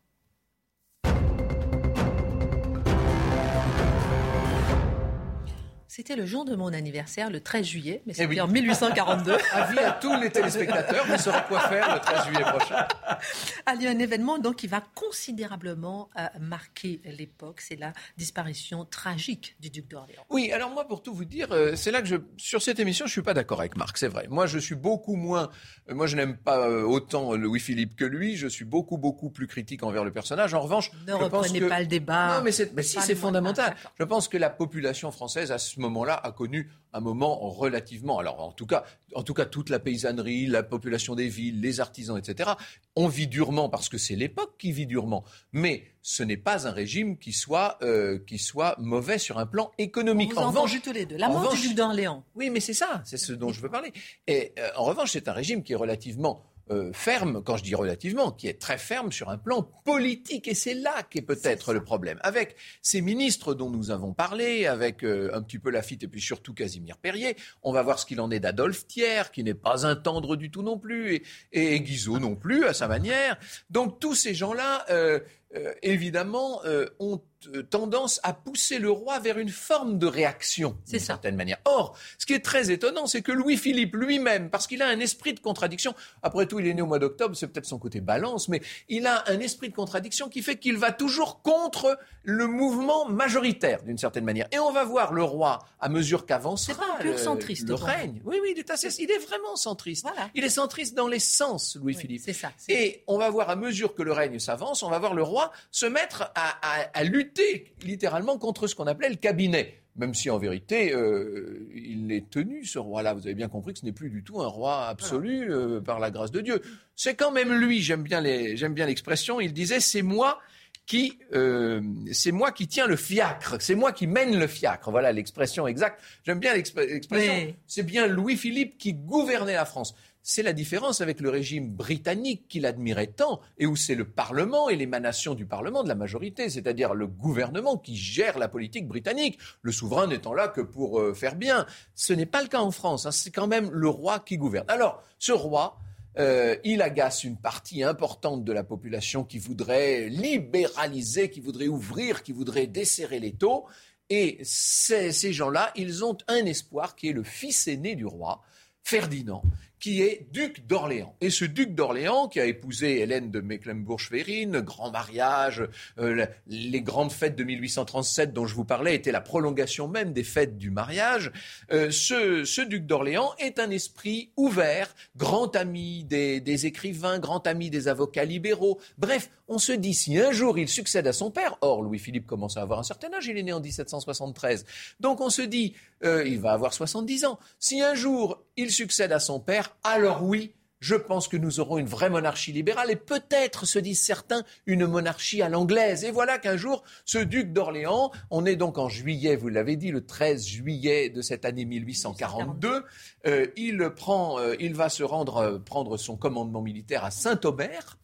[5.96, 8.40] C'était le jour de mon anniversaire, le 13 juillet, mais c'était Eh oui.
[8.40, 9.36] en 1842.
[9.52, 12.88] Avis à tous les téléspectateurs, vous saurez quoi faire le 13 juillet prochain.
[13.66, 17.60] a lieu un événement donc qui va considérablement euh, marquer l'époque.
[17.60, 20.24] C'est la disparition tragique du duc d'Orléans.
[20.30, 23.06] Oui, alors moi, pour tout vous dire, euh, c'est là que je, sur cette émission,
[23.06, 24.26] je suis pas d'accord avec Marc, c'est vrai.
[24.28, 25.48] Moi, je suis beaucoup moins,
[25.88, 28.36] euh, moi, je n'aime pas autant Louis-Philippe que lui.
[28.36, 30.54] Je suis beaucoup, beaucoup plus critique envers le personnage.
[30.54, 31.66] En revanche, Ne je pense reprenez que...
[31.66, 32.38] pas le débat.
[32.38, 33.76] Non, mais, mais si, c'est fondamental.
[33.84, 33.90] Ah.
[33.96, 38.18] Je pense que la population française, à ce moment-là, a connu un moment relativement.
[38.18, 41.80] Alors, en tout cas, en tout cas, toute la paysannerie, la population des villes, les
[41.80, 42.50] artisans, etc.
[42.96, 45.24] On vit durement parce que c'est l'époque qui vit durement.
[45.52, 49.70] Mais ce n'est pas un régime qui soit, euh, qui soit mauvais sur un plan
[49.78, 50.32] On économique.
[50.34, 51.16] vous a En revanche, tous les deux.
[51.16, 52.24] La mort revanche- du duc d'Orléans.
[52.34, 53.92] oui, mais c'est ça, c'est ce dont je veux parler.
[54.26, 57.74] Et euh, en revanche, c'est un régime qui est relativement euh, ferme, quand je dis
[57.74, 60.48] relativement, qui est très ferme sur un plan politique.
[60.48, 62.18] Et c'est là qu'est peut-être le problème.
[62.22, 66.20] Avec ces ministres dont nous avons parlé, avec euh, un petit peu Lafitte et puis
[66.20, 69.86] surtout Casimir Perrier, on va voir ce qu'il en est d'Adolphe Thiers, qui n'est pas
[69.86, 71.22] un tendre du tout non plus, et,
[71.52, 73.38] et Guizot non plus, à sa manière.
[73.70, 75.20] Donc tous ces gens-là, euh,
[75.56, 77.22] euh, évidemment, euh, ont
[77.70, 81.58] tendance à pousser le roi vers une forme de réaction, d'une certaine manière.
[81.64, 85.34] Or, ce qui est très étonnant, c'est que Louis-Philippe lui-même, parce qu'il a un esprit
[85.34, 88.48] de contradiction, après tout, il est né au mois d'octobre, c'est peut-être son côté balance,
[88.48, 93.06] mais il a un esprit de contradiction qui fait qu'il va toujours contre le mouvement
[93.08, 94.46] majoritaire, d'une certaine manière.
[94.52, 98.20] Et on va voir le roi, à mesure qu'avancera le- centriste, le règne.
[98.24, 100.04] Oui, oui, il est, assez, il est vraiment centriste.
[100.06, 100.30] Voilà.
[100.34, 102.22] Il est centriste dans les sens, Louis-Philippe.
[102.26, 102.52] Oui, c'est ça.
[102.68, 105.52] Et on va voir, à mesure que le règne s'avance, on va voir le roi
[105.70, 107.33] se mettre à, à- à lutter
[107.82, 109.80] littéralement contre ce qu'on appelait le cabinet.
[109.96, 113.14] Même si en vérité, euh, il est tenu, ce roi-là.
[113.14, 116.00] Vous avez bien compris que ce n'est plus du tout un roi absolu euh, par
[116.00, 116.60] la grâce de Dieu.
[116.96, 120.40] C'est quand même lui, j'aime bien l'expression, il disait, c'est moi
[120.86, 121.80] qui, euh,
[122.12, 124.90] c'est moi qui tiens le fiacre, c'est moi qui mène le fiacre.
[124.90, 126.02] Voilà l'expression exacte.
[126.24, 127.32] J'aime bien l'exp- l'expression.
[127.32, 127.54] Oui.
[127.68, 129.94] C'est bien Louis-Philippe qui gouvernait la France.
[130.26, 134.70] C'est la différence avec le régime britannique qu'il admirait tant et où c'est le Parlement
[134.70, 139.38] et l'émanation du Parlement, de la majorité, c'est-à-dire le gouvernement qui gère la politique britannique,
[139.60, 141.66] le souverain n'étant là que pour euh, faire bien.
[141.94, 143.10] Ce n'est pas le cas en France, hein.
[143.10, 144.64] c'est quand même le roi qui gouverne.
[144.68, 145.78] Alors, ce roi,
[146.18, 152.22] euh, il agace une partie importante de la population qui voudrait libéraliser, qui voudrait ouvrir,
[152.22, 153.66] qui voudrait desserrer les taux.
[154.08, 158.40] Et ces, ces gens-là, ils ont un espoir qui est le fils aîné du roi,
[158.82, 159.42] Ferdinand,
[159.80, 161.14] qui est duc d'Orléans.
[161.20, 165.68] Et ce duc d'Orléans, qui a épousé Hélène de Mecklembourg-Schwerin, grand mariage,
[165.98, 170.24] euh, les grandes fêtes de 1837 dont je vous parlais étaient la prolongation même des
[170.24, 171.32] fêtes du mariage,
[171.72, 177.88] euh, ce, duc d'Orléans est un esprit ouvert, grand ami des, écrivains, grand ami des
[177.88, 178.80] avocats libéraux.
[178.98, 182.56] Bref, on se dit si un jour il succède à son père, or Louis-Philippe commence
[182.56, 184.64] à avoir un certain âge, il est né en 1773,
[185.00, 187.38] donc on se dit euh, il va avoir 70 ans.
[187.58, 190.54] Si un jour il succède à son père, alors oui,
[190.84, 194.86] je pense que nous aurons une vraie monarchie libérale et peut-être, se disent certains, une
[194.86, 196.04] monarchie à l'anglaise.
[196.04, 199.90] Et voilà qu'un jour, ce duc d'Orléans, on est donc en juillet, vous l'avez dit,
[199.90, 202.84] le 13 juillet de cette année 1842,
[203.26, 207.96] euh, il, prend, euh, il va se rendre prendre son commandement militaire à Saint-Aubert.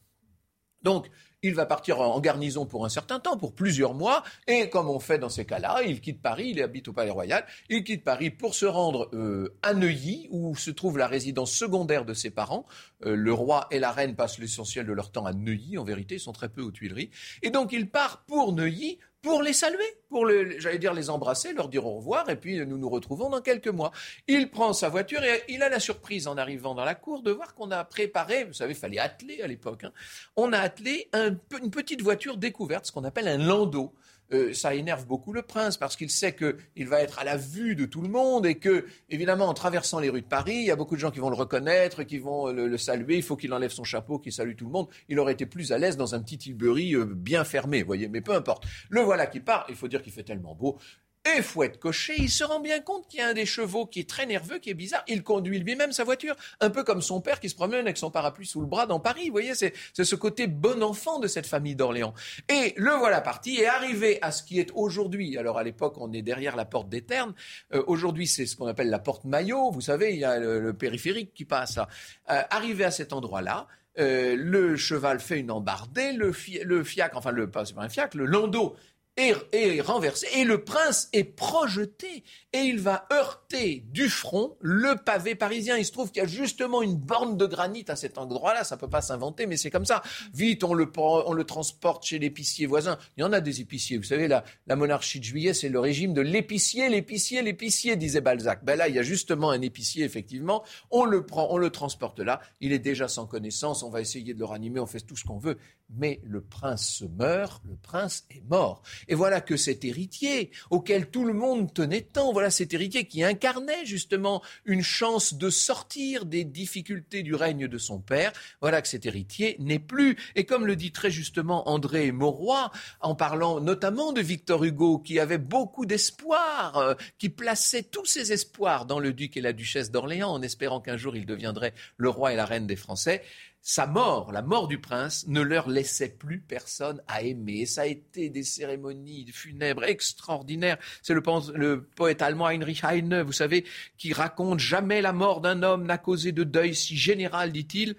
[0.80, 1.11] Donc,
[1.43, 5.01] il va partir en garnison pour un certain temps, pour plusieurs mois, et comme on
[5.01, 8.30] fait dans ces cas-là, il quitte Paris, il habite au Palais Royal, il quitte Paris
[8.30, 12.66] pour se rendre euh, à Neuilly, où se trouve la résidence secondaire de ses parents.
[13.07, 16.16] Euh, le roi et la reine passent l'essentiel de leur temps à Neuilly, en vérité,
[16.16, 17.11] ils sont très peu aux Tuileries.
[17.43, 21.68] Et donc il part pour Neuilly pour les saluer, pour, j'allais dire, les embrasser, leur
[21.68, 23.92] dire au revoir, et puis nous nous retrouvons dans quelques mois.
[24.26, 27.30] Il prend sa voiture et il a la surprise en arrivant dans la cour de
[27.30, 29.92] voir qu'on a préparé, vous savez, il fallait atteler à l'époque, hein,
[30.36, 33.92] on a attelé une petite voiture découverte, ce qu'on appelle un landau.
[34.33, 37.74] Euh, ça énerve beaucoup le prince parce qu'il sait qu'il va être à la vue
[37.74, 40.70] de tout le monde et que, évidemment, en traversant les rues de Paris, il y
[40.70, 43.16] a beaucoup de gens qui vont le reconnaître, qui vont le, saluer.
[43.16, 44.89] Il faut qu'il enlève son chapeau, qu'il salue tout le monde.
[45.09, 48.09] Il aurait été plus à l'aise dans un petit Tilbury euh, bien fermé, voyez.
[48.09, 48.64] Mais peu importe.
[48.89, 49.66] Le voilà qui part.
[49.68, 50.78] Il faut dire qu'il fait tellement beau
[51.26, 54.00] et fouette cocher, il se rend bien compte qu'il y a un des chevaux qui
[54.00, 55.04] est très nerveux, qui est bizarre.
[55.06, 58.10] Il conduit lui-même sa voiture, un peu comme son père qui se promène avec son
[58.10, 59.26] parapluie sous le bras dans Paris.
[59.26, 62.14] Vous voyez, c'est ce côté bon enfant de cette famille d'Orléans.
[62.48, 65.36] Et le voilà parti et arrivé à ce qui est aujourd'hui.
[65.36, 67.34] Alors à l'époque, on est derrière la porte des Ternes.
[67.74, 69.70] Euh, aujourd'hui, c'est ce qu'on appelle la porte Maillot.
[69.72, 71.88] Vous savez, il y a le, périphérique qui passe là.
[72.30, 73.66] Euh, arrivé à cet endroit-là,
[73.98, 76.32] euh, le cheval fait une embardée, le,
[76.64, 78.76] le fiacre, enfin le pas, pas un fiacre, le landau
[79.16, 85.34] est, renversé et le prince est projeté et il va heurter du front le pavé
[85.34, 85.76] parisien.
[85.76, 88.64] Il se trouve qu'il y a justement une borne de granit à cet endroit-là.
[88.64, 90.02] Ça peut pas s'inventer, mais c'est comme ça.
[90.34, 92.98] Vite, on le, on le transporte chez l'épicier voisin.
[93.16, 93.98] Il y en a des épiciers.
[93.98, 98.20] Vous savez, la, la monarchie de juillet, c'est le régime de l'épicier, l'épicier, l'épicier, disait
[98.20, 98.64] Balzac.
[98.64, 100.64] Ben là, il y a justement un épicier, effectivement.
[100.90, 102.40] On le prend, on le transporte là.
[102.61, 103.82] Il est déjà sans connaissance.
[103.82, 104.80] On va essayer de le ranimer.
[104.80, 105.58] On fait tout ce qu'on veut.
[105.97, 107.62] Mais le prince meurt.
[107.68, 108.82] Le prince est mort.
[109.09, 113.22] Et voilà que cet héritier, auquel tout le monde tenait tant, voilà cet héritier qui
[113.22, 118.88] incarnait justement une chance de sortir des difficultés du règne de son père, voilà que
[118.88, 120.16] cet héritier n'est plus.
[120.36, 122.70] Et comme le dit très justement André Mauroy,
[123.01, 128.32] en parlant notamment de Victor Hugo, qui avait beaucoup d'espoir, euh, qui plaçait tous ses
[128.32, 132.09] espoirs dans le duc et la duchesse d'Orléans, en espérant qu'un jour il deviendrait le
[132.09, 133.22] roi et la reine des Français,
[133.62, 137.66] sa mort, la mort du prince, ne leur laissait plus personne à aimer.
[137.66, 140.78] ça a été des cérémonies funèbres extraordinaires.
[141.02, 141.22] C'est le,
[141.54, 143.64] le, poète allemand Heinrich Heine, vous savez,
[143.98, 147.96] qui raconte jamais la mort d'un homme n'a causé de deuil si général, dit-il,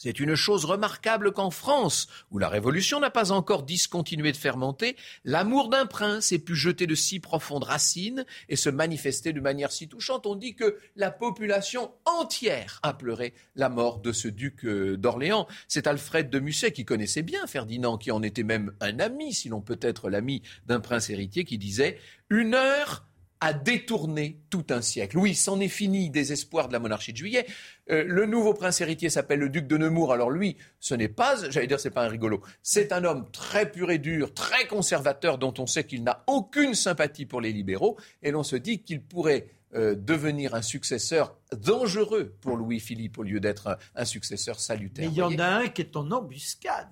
[0.00, 4.96] c'est une chose remarquable qu'en France, où la Révolution n'a pas encore discontinué de fermenter,
[5.24, 9.70] l'amour d'un prince ait pu jeter de si profondes racines et se manifester de manière
[9.70, 10.26] si touchante.
[10.26, 15.46] On dit que la population entière a pleuré la mort de ce duc euh, d'Orléans.
[15.68, 19.60] C'est Alfred de Musset qui connaissait bien Ferdinand, qui en était même un ami, sinon
[19.60, 21.98] peut-être l'ami d'un prince héritier, qui disait
[22.30, 23.06] Une heure
[23.40, 25.16] a détourné tout un siècle.
[25.18, 27.46] Oui, c'en est fini des espoirs de la monarchie de juillet.
[27.90, 30.12] Euh, le nouveau prince héritier s'appelle le duc de Nemours.
[30.12, 32.42] Alors lui, ce n'est pas, j'allais dire, c'est pas un rigolo.
[32.62, 36.74] C'est un homme très pur et dur, très conservateur, dont on sait qu'il n'a aucune
[36.74, 42.34] sympathie pour les libéraux, et l'on se dit qu'il pourrait euh, devenir un successeur dangereux
[42.40, 45.06] pour Louis-Philippe au lieu d'être un, successeur salutaire.
[45.06, 46.88] Mais il y en a un qui est en embuscade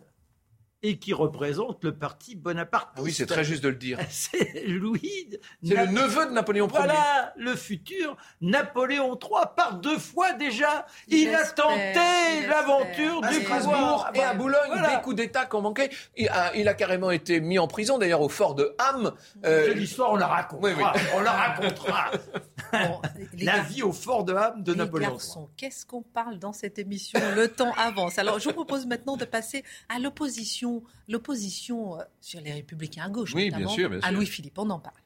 [0.83, 2.91] et qui représente le parti Bonaparte.
[2.97, 3.99] Ah oui, c'est très juste de le dire.
[4.11, 5.29] C'est Louis.
[5.62, 6.76] C'est le neveu de Napoléon Ier.
[6.76, 9.47] Voilà, le futur Napoléon III.
[9.57, 14.11] Par deux fois déjà, il, a tenté l'aventure du pouvoir.
[14.14, 15.91] Et à Boulogne, des coups d'État qu'on manquait.
[16.16, 19.12] Il a, carrément été mis en prison, d'ailleurs, au fort de Ham.
[19.45, 19.74] Euh...
[19.74, 20.95] L'histoire, on la racontera.
[21.14, 22.11] On la racontera.
[23.39, 25.47] la vie au fort de Ham de Napoléon III.
[25.57, 27.18] Qu'est-ce qu'on parle dans cette émission?
[27.35, 28.18] Le temps avance.
[28.18, 30.68] Alors, je vous propose maintenant de passer à l'opposition
[31.09, 34.59] l'opposition, euh, sur les républicains à gauche, notamment, à Louis-Philippe.
[34.59, 34.97] On en parle.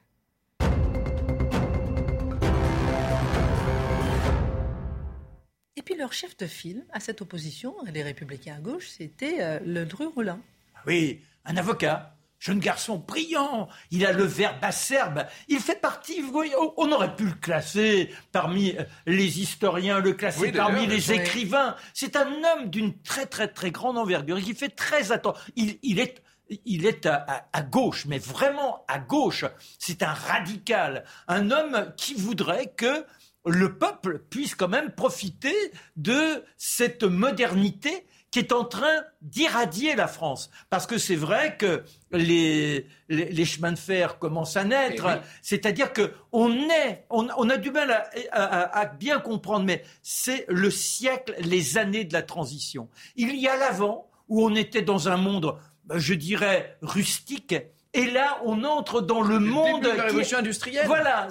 [5.77, 9.59] Et puis leur chef de file à cette opposition, les républicains à gauche, c'était euh,
[9.65, 10.41] le Dru Rollin.
[10.87, 12.12] Oui, un avocat
[12.43, 17.15] jeune garçon brillant, il a le verbe acerbe, il fait partie, vous voyez, on aurait
[17.15, 21.77] pu le classer parmi euh, les historiens, le classer parmi les écrivains.
[21.95, 25.41] C'est un homme d'une très très très grande envergure qui fait très attention.
[25.55, 26.21] Il, est
[26.65, 29.45] il est à, à, gauche, mais vraiment à gauche.
[29.79, 33.07] C'est un radical, un homme qui voudrait que
[33.47, 35.55] le peuple puisse quand même profiter
[35.95, 40.51] de cette modernité qui est en train d'irradier la France.
[40.71, 45.07] Parce que c'est vrai que les, les, chemins de fer commencent à naître.
[45.07, 47.91] Eh C'est-à-dire que on est, on, a du mal
[48.33, 52.89] à, à bien comprendre, mais c'est le siècle, les années de la transition.
[53.17, 55.55] Il y a l'avant où on était dans un monde,
[55.95, 57.55] je dirais, rustique
[57.95, 59.83] et là, on entre dans le, monde.
[59.83, 60.87] de la révolution industrielle.
[60.87, 61.29] Voilà.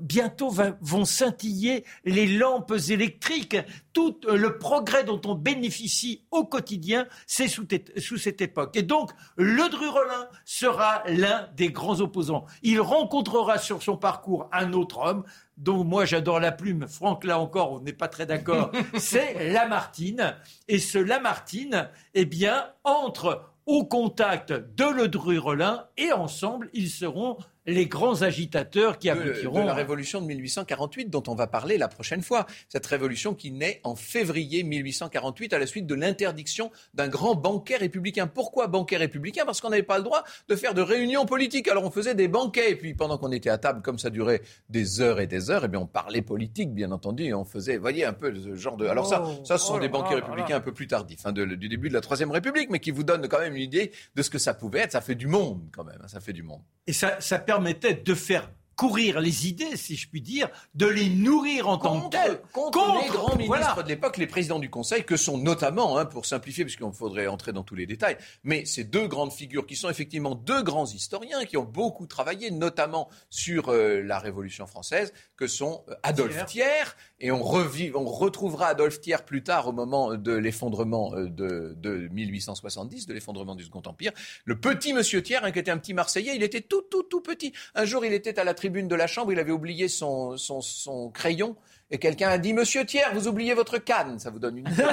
[0.00, 3.56] bientôt vont scintiller les lampes électriques.
[3.94, 7.66] Tout euh, le progrès dont on bénéficie au quotidien, c'est sous,
[7.96, 8.76] sous, cette époque.
[8.76, 12.44] Et donc, le Drurelin sera l'un des grands opposants.
[12.62, 15.24] Il rencontrera sur son parcours un autre homme,
[15.56, 20.36] dont moi j'adore la plume, Franck là encore on n'est pas très d'accord, c'est Lamartine.
[20.68, 27.86] Et ce Lamartine, eh bien, entre au contact de Ledru-Rollin et ensemble, ils seront les
[27.86, 29.62] grands agitateurs qui aboutiront.
[29.62, 32.46] De, la révolution de 1848 dont on va parler la prochaine fois.
[32.68, 37.76] Cette révolution qui naît en février 1848 à la suite de l'interdiction d'un grand banquet
[37.76, 38.26] républicain.
[38.26, 39.44] Pourquoi banquet républicain?
[39.44, 41.68] Parce qu'on n'avait pas le droit de faire de réunions politiques.
[41.68, 42.72] Alors on faisait des banquets.
[42.72, 45.64] Et puis pendant qu'on était à table, comme ça durait des heures et des heures,
[45.64, 47.24] eh bien on parlait politique, bien entendu.
[47.24, 48.86] Et on faisait, voyez, un peu ce genre de.
[48.86, 51.32] Alors ça, oh, ça ce sont oh des banquets républicains un peu plus tardifs, hein,
[51.32, 54.22] du début de la Troisième République, mais qui vous donnent quand même une idée de
[54.22, 54.92] ce que ça pouvait être.
[54.92, 55.98] Ça fait du monde quand même.
[56.02, 56.60] Hein, ça fait du monde.
[56.86, 58.50] Et ça, ça permettait de faire
[58.82, 62.40] courir les idées, si je puis dire, de les nourrir en tant que telles.
[62.50, 66.26] Contre, les grands ministres de l'époque, les présidents du Conseil, que sont notamment, hein, pour
[66.26, 69.88] simplifier, puisqu'il faudrait entrer dans tous les détails, mais ces deux grandes figures qui sont
[69.88, 75.46] effectivement deux grands historiens qui ont beaucoup travaillé, notamment sur euh, la Révolution française, que
[75.46, 80.32] sont euh, Adolphe Thiers, et on, on retrouvera Adolphe Thiers plus tard au moment de
[80.32, 84.10] l'effondrement euh, de, de, 1870, de l'effondrement du Second Empire.
[84.44, 87.20] Le petit monsieur Thiers, hein, qui était un petit Marseillais, il était tout, tout, tout
[87.20, 87.52] petit.
[87.76, 91.10] Un jour, il était à la tribune de la chambre, il avait oublié son, son,
[91.10, 91.56] crayon.
[91.90, 94.18] Et quelqu'un a dit Monsieur Thiers, vous oubliez votre canne.
[94.18, 94.84] Ça vous donne une idée.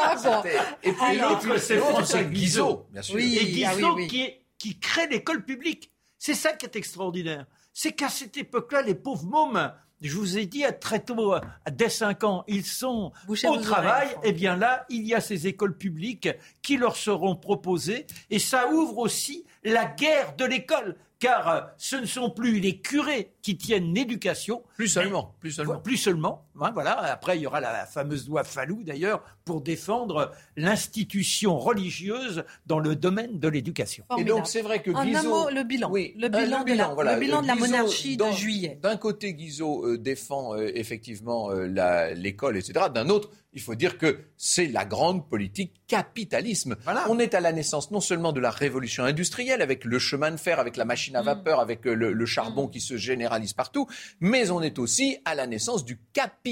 [0.00, 0.42] Ah
[0.82, 3.18] et puis l'autre, c'est François Guizot, bien sûr.
[3.18, 5.92] et Guizot ah qui, qui crée l'école publique.
[6.18, 7.46] C'est ça qui est extraordinaire.
[7.72, 11.34] C'est qu'à cette époque-là, les pauvres mômes, je vous ai dit très tôt,
[11.70, 14.08] dès 5 ans, ils sont au travail.
[14.22, 16.28] et eh bien là, il y a ces écoles publiques
[16.62, 18.06] qui leur seront proposées.
[18.30, 22.78] Et ça ouvre aussi la guerre de l'école car euh, ce ne sont plus les
[22.80, 24.62] curés qui tiennent l'éducation.
[24.74, 25.78] Plus seulement, plus seulement.
[25.80, 26.47] Plus seulement.
[26.60, 26.98] Hein, voilà.
[26.98, 32.96] Après, il y aura la fameuse loi Fallou, d'ailleurs, pour défendre l'institution religieuse dans le
[32.96, 34.04] domaine de l'éducation.
[34.18, 35.18] Et donc, c'est vrai que Guizot...
[35.18, 35.90] un mot, le bilan.
[35.90, 38.78] Oui, le bilan, de, la, le bilan de la monarchie de juillet.
[38.82, 42.86] D'un côté, Guizot euh, défend euh, effectivement l'école, etc.
[42.92, 46.76] D'un autre, il faut dire que c'est la grande politique capitalisme.
[47.08, 50.36] On est à la naissance non seulement de la révolution industrielle avec le chemin de
[50.36, 51.26] fer, avec la machine à mm.
[51.26, 52.70] vapeur, avec euh, le, charbon mm.
[52.70, 53.88] qui se généralise partout,
[54.20, 56.47] mais on est aussi à la naissance du capitalisme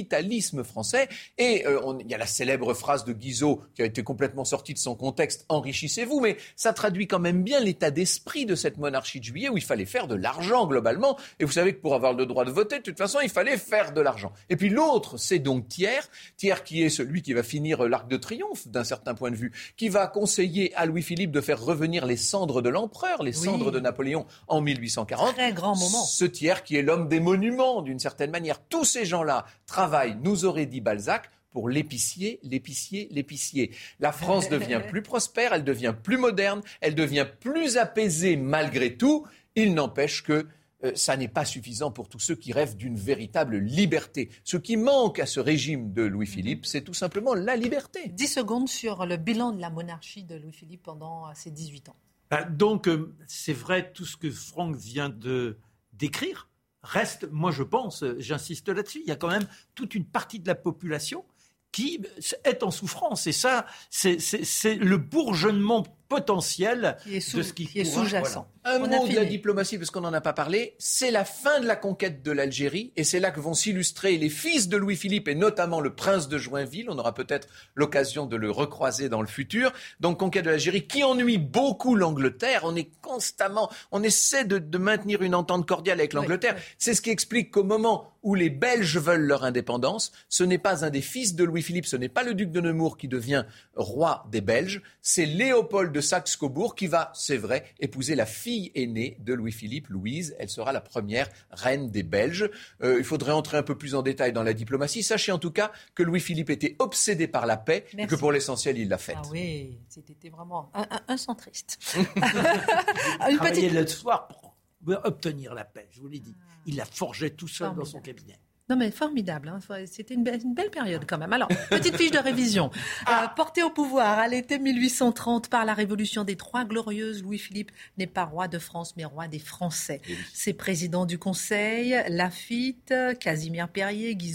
[0.65, 1.09] français.
[1.39, 4.75] Et euh, il y a la célèbre phrase de Guizot qui a été complètement sortie
[4.75, 9.21] de son contexte enrichissez-vous, mais ça traduit quand même bien l'état d'esprit de cette monarchie
[9.21, 11.19] de juillet où il fallait faire de l'argent globalement.
[11.41, 13.57] Et vous savez que pour avoir le droit de voter, de toute façon, il fallait
[13.57, 14.33] faire de l'argent.
[14.51, 18.09] Et puis l'autre, c'est donc Thiers, Thiers qui est celui qui va finir euh, l'arc
[18.09, 22.07] de triomphe d'un certain point de vue, qui va conseiller à Louis-Philippe de faire revenir
[22.07, 25.35] les cendres de l'empereur, les cendres de Napoléon en 1840.
[25.35, 26.05] Très grand moment.
[26.05, 28.61] Ce tiers qui est l'homme des monuments d'une certaine manière.
[28.69, 29.86] Tous ces gens-là travaillent,
[30.23, 33.71] nous aurait dit Balzac, pour l'épicier, l'épicier, l'épicier.
[33.99, 39.27] La France devient plus prospère, elle devient plus moderne, elle devient plus apaisée malgré tout.
[39.55, 40.47] Il n'empêche que
[40.85, 44.29] euh, ça n'est pas suffisant pour tous ceux qui rêvent d'une véritable liberté.
[44.45, 46.65] Ce qui manque à ce régime de Louis-Philippe, mhm.
[46.65, 48.09] c'est tout simplement la liberté.
[48.09, 51.97] 10 secondes sur le bilan de la monarchie de Louis-Philippe pendant ses 18 ans.
[52.31, 55.59] Bah, donc, euh, c'est vrai, tout ce que Franck vient de
[55.95, 56.51] décrire
[56.87, 60.47] reste, moi je pense, j'insiste là-dessus, il y a quand même toute une partie de
[60.47, 61.25] la population
[61.73, 62.01] qui
[62.45, 63.27] est en souffrance.
[63.27, 68.49] Et ça, c'est le bourgeonnement potentiel de ce qui, est sous-jacent.
[68.65, 71.67] Un mot de la diplomatie, parce qu'on n'en a pas parlé, c'est la fin de
[71.67, 75.37] la conquête de l'Algérie, et c'est là que vont s'illustrer les fils de Louis-Philippe, et
[75.37, 76.91] notamment le prince de Joinville.
[76.91, 79.73] On aura peut-être l'occasion de le recroiser dans le futur.
[80.01, 82.63] Donc, conquête de l'Algérie qui ennuie beaucoup l'Angleterre.
[82.65, 86.57] On est constamment, on essaie de, maintenir une entente cordiale avec l'Angleterre.
[86.77, 90.85] C'est ce qui explique qu'au moment où les Belges veulent leur indépendance, ce n'est pas
[90.85, 93.45] un des fils de Louis-Philippe, ce n'est pas le duc de Nemours qui devient
[93.77, 99.17] roi des Belges, c'est Léopold de Saxe-Cobourg, qui va, c'est vrai, épouser la fille aînée
[99.21, 100.37] de Louis-Philippe, Louise.
[100.39, 102.51] Elle sera la première reine des Belges.
[102.83, 105.03] Euh, il faudrait entrer un peu plus en détail dans la diplomatie.
[105.03, 108.77] Sachez en tout cas que Louis-Philippe était obsédé par la paix et que pour l'essentiel,
[108.77, 109.17] il l'a faite.
[109.19, 111.79] Ah oui, c'était vraiment un, un, un centriste.
[111.97, 114.55] il travaillait le soir pour
[115.03, 116.37] obtenir la paix, je vous l'ai dit.
[116.67, 118.39] Il la forgeait tout seul dans son cabinet.
[118.69, 119.61] Non mais formidable, hein.
[119.87, 121.33] c'était une, belle période quand même.
[121.33, 122.73] Alors, petite fiche de révision.
[123.09, 128.09] Euh, porté au pouvoir à l'été 1830 par la révolution des Trois Glorieuses, Louis-Philippe n'est
[128.09, 130.01] pas roi de France mais roi des Français.
[130.33, 134.35] Ses présidents du Conseil, Lafitte, Casimir Perrier, Guy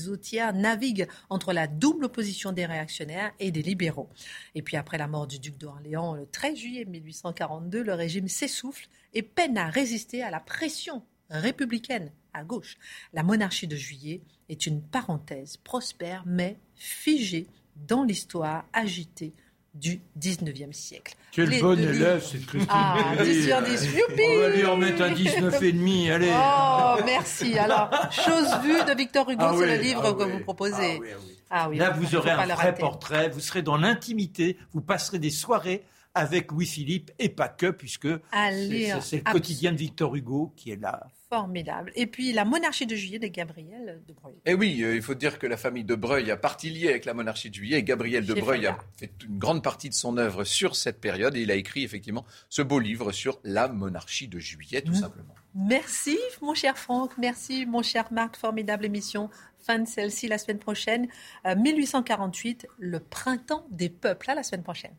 [0.53, 4.09] naviguent entre la double opposition des réactionnaires et des libéraux.
[4.55, 8.87] Et puis après la mort du duc d'Orléans le 13 juillet 1842, le régime s'essouffle
[9.13, 12.77] et peine à résister à la pression républicaine à gauche.
[13.13, 19.33] La monarchie de juillet est une parenthèse prospère mais figée dans l'histoire agitée
[19.73, 21.15] du 19e siècle.
[21.31, 24.21] Quel bon élève, cette Christine Ah, 10 sur 10, youpi.
[24.21, 26.31] On va lui en mettre un 19,5, allez.
[26.33, 27.57] Oh, merci.
[27.57, 31.01] Alors, chose vue de Victor Hugo, ah c'est le livre ah que vous proposez.
[31.49, 35.29] Ah oui, Là, vous aurez un vrai portrait, vous serez dans l'intimité, vous passerez des
[35.29, 40.81] soirées avec Louis-Philippe et pas que, puisque c'est le quotidien de Victor Hugo qui est
[40.81, 41.07] là.
[41.31, 41.93] Formidable.
[41.95, 44.35] Et puis la monarchie de juillet de Gabriel de Breuil.
[44.45, 47.05] Eh oui, euh, il faut dire que la famille de Breuil a partie liée avec
[47.05, 47.77] la monarchie de juillet.
[47.77, 51.37] Et Gabriel de Breuil a fait une grande partie de son œuvre sur cette période.
[51.37, 54.95] Et il a écrit effectivement ce beau livre sur la monarchie de juillet, tout mmh.
[54.95, 55.33] simplement.
[55.55, 57.17] Merci, mon cher Franck.
[57.17, 58.35] Merci, mon cher Marc.
[58.35, 59.29] Formidable émission.
[59.59, 61.07] Fin de celle-ci la semaine prochaine.
[61.45, 64.29] 1848, euh, le printemps des peuples.
[64.29, 64.95] À la semaine prochaine.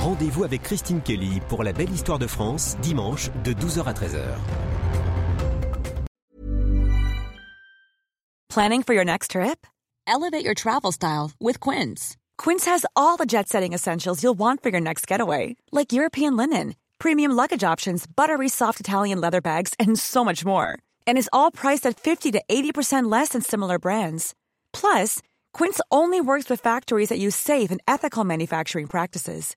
[0.00, 4.24] Rendez-vous avec Christine Kelly pour la belle histoire de France, dimanche de 12h à 13h.
[8.48, 9.66] Planning for your next trip?
[10.06, 12.16] Elevate your travel style with Quince.
[12.38, 16.34] Quince has all the jet setting essentials you'll want for your next getaway, like European
[16.34, 20.78] linen, premium luggage options, buttery soft Italian leather bags, and so much more.
[21.06, 24.34] And is all priced at 50 to 80% less than similar brands.
[24.72, 25.20] Plus,
[25.52, 29.56] Quince only works with factories that use safe and ethical manufacturing practices.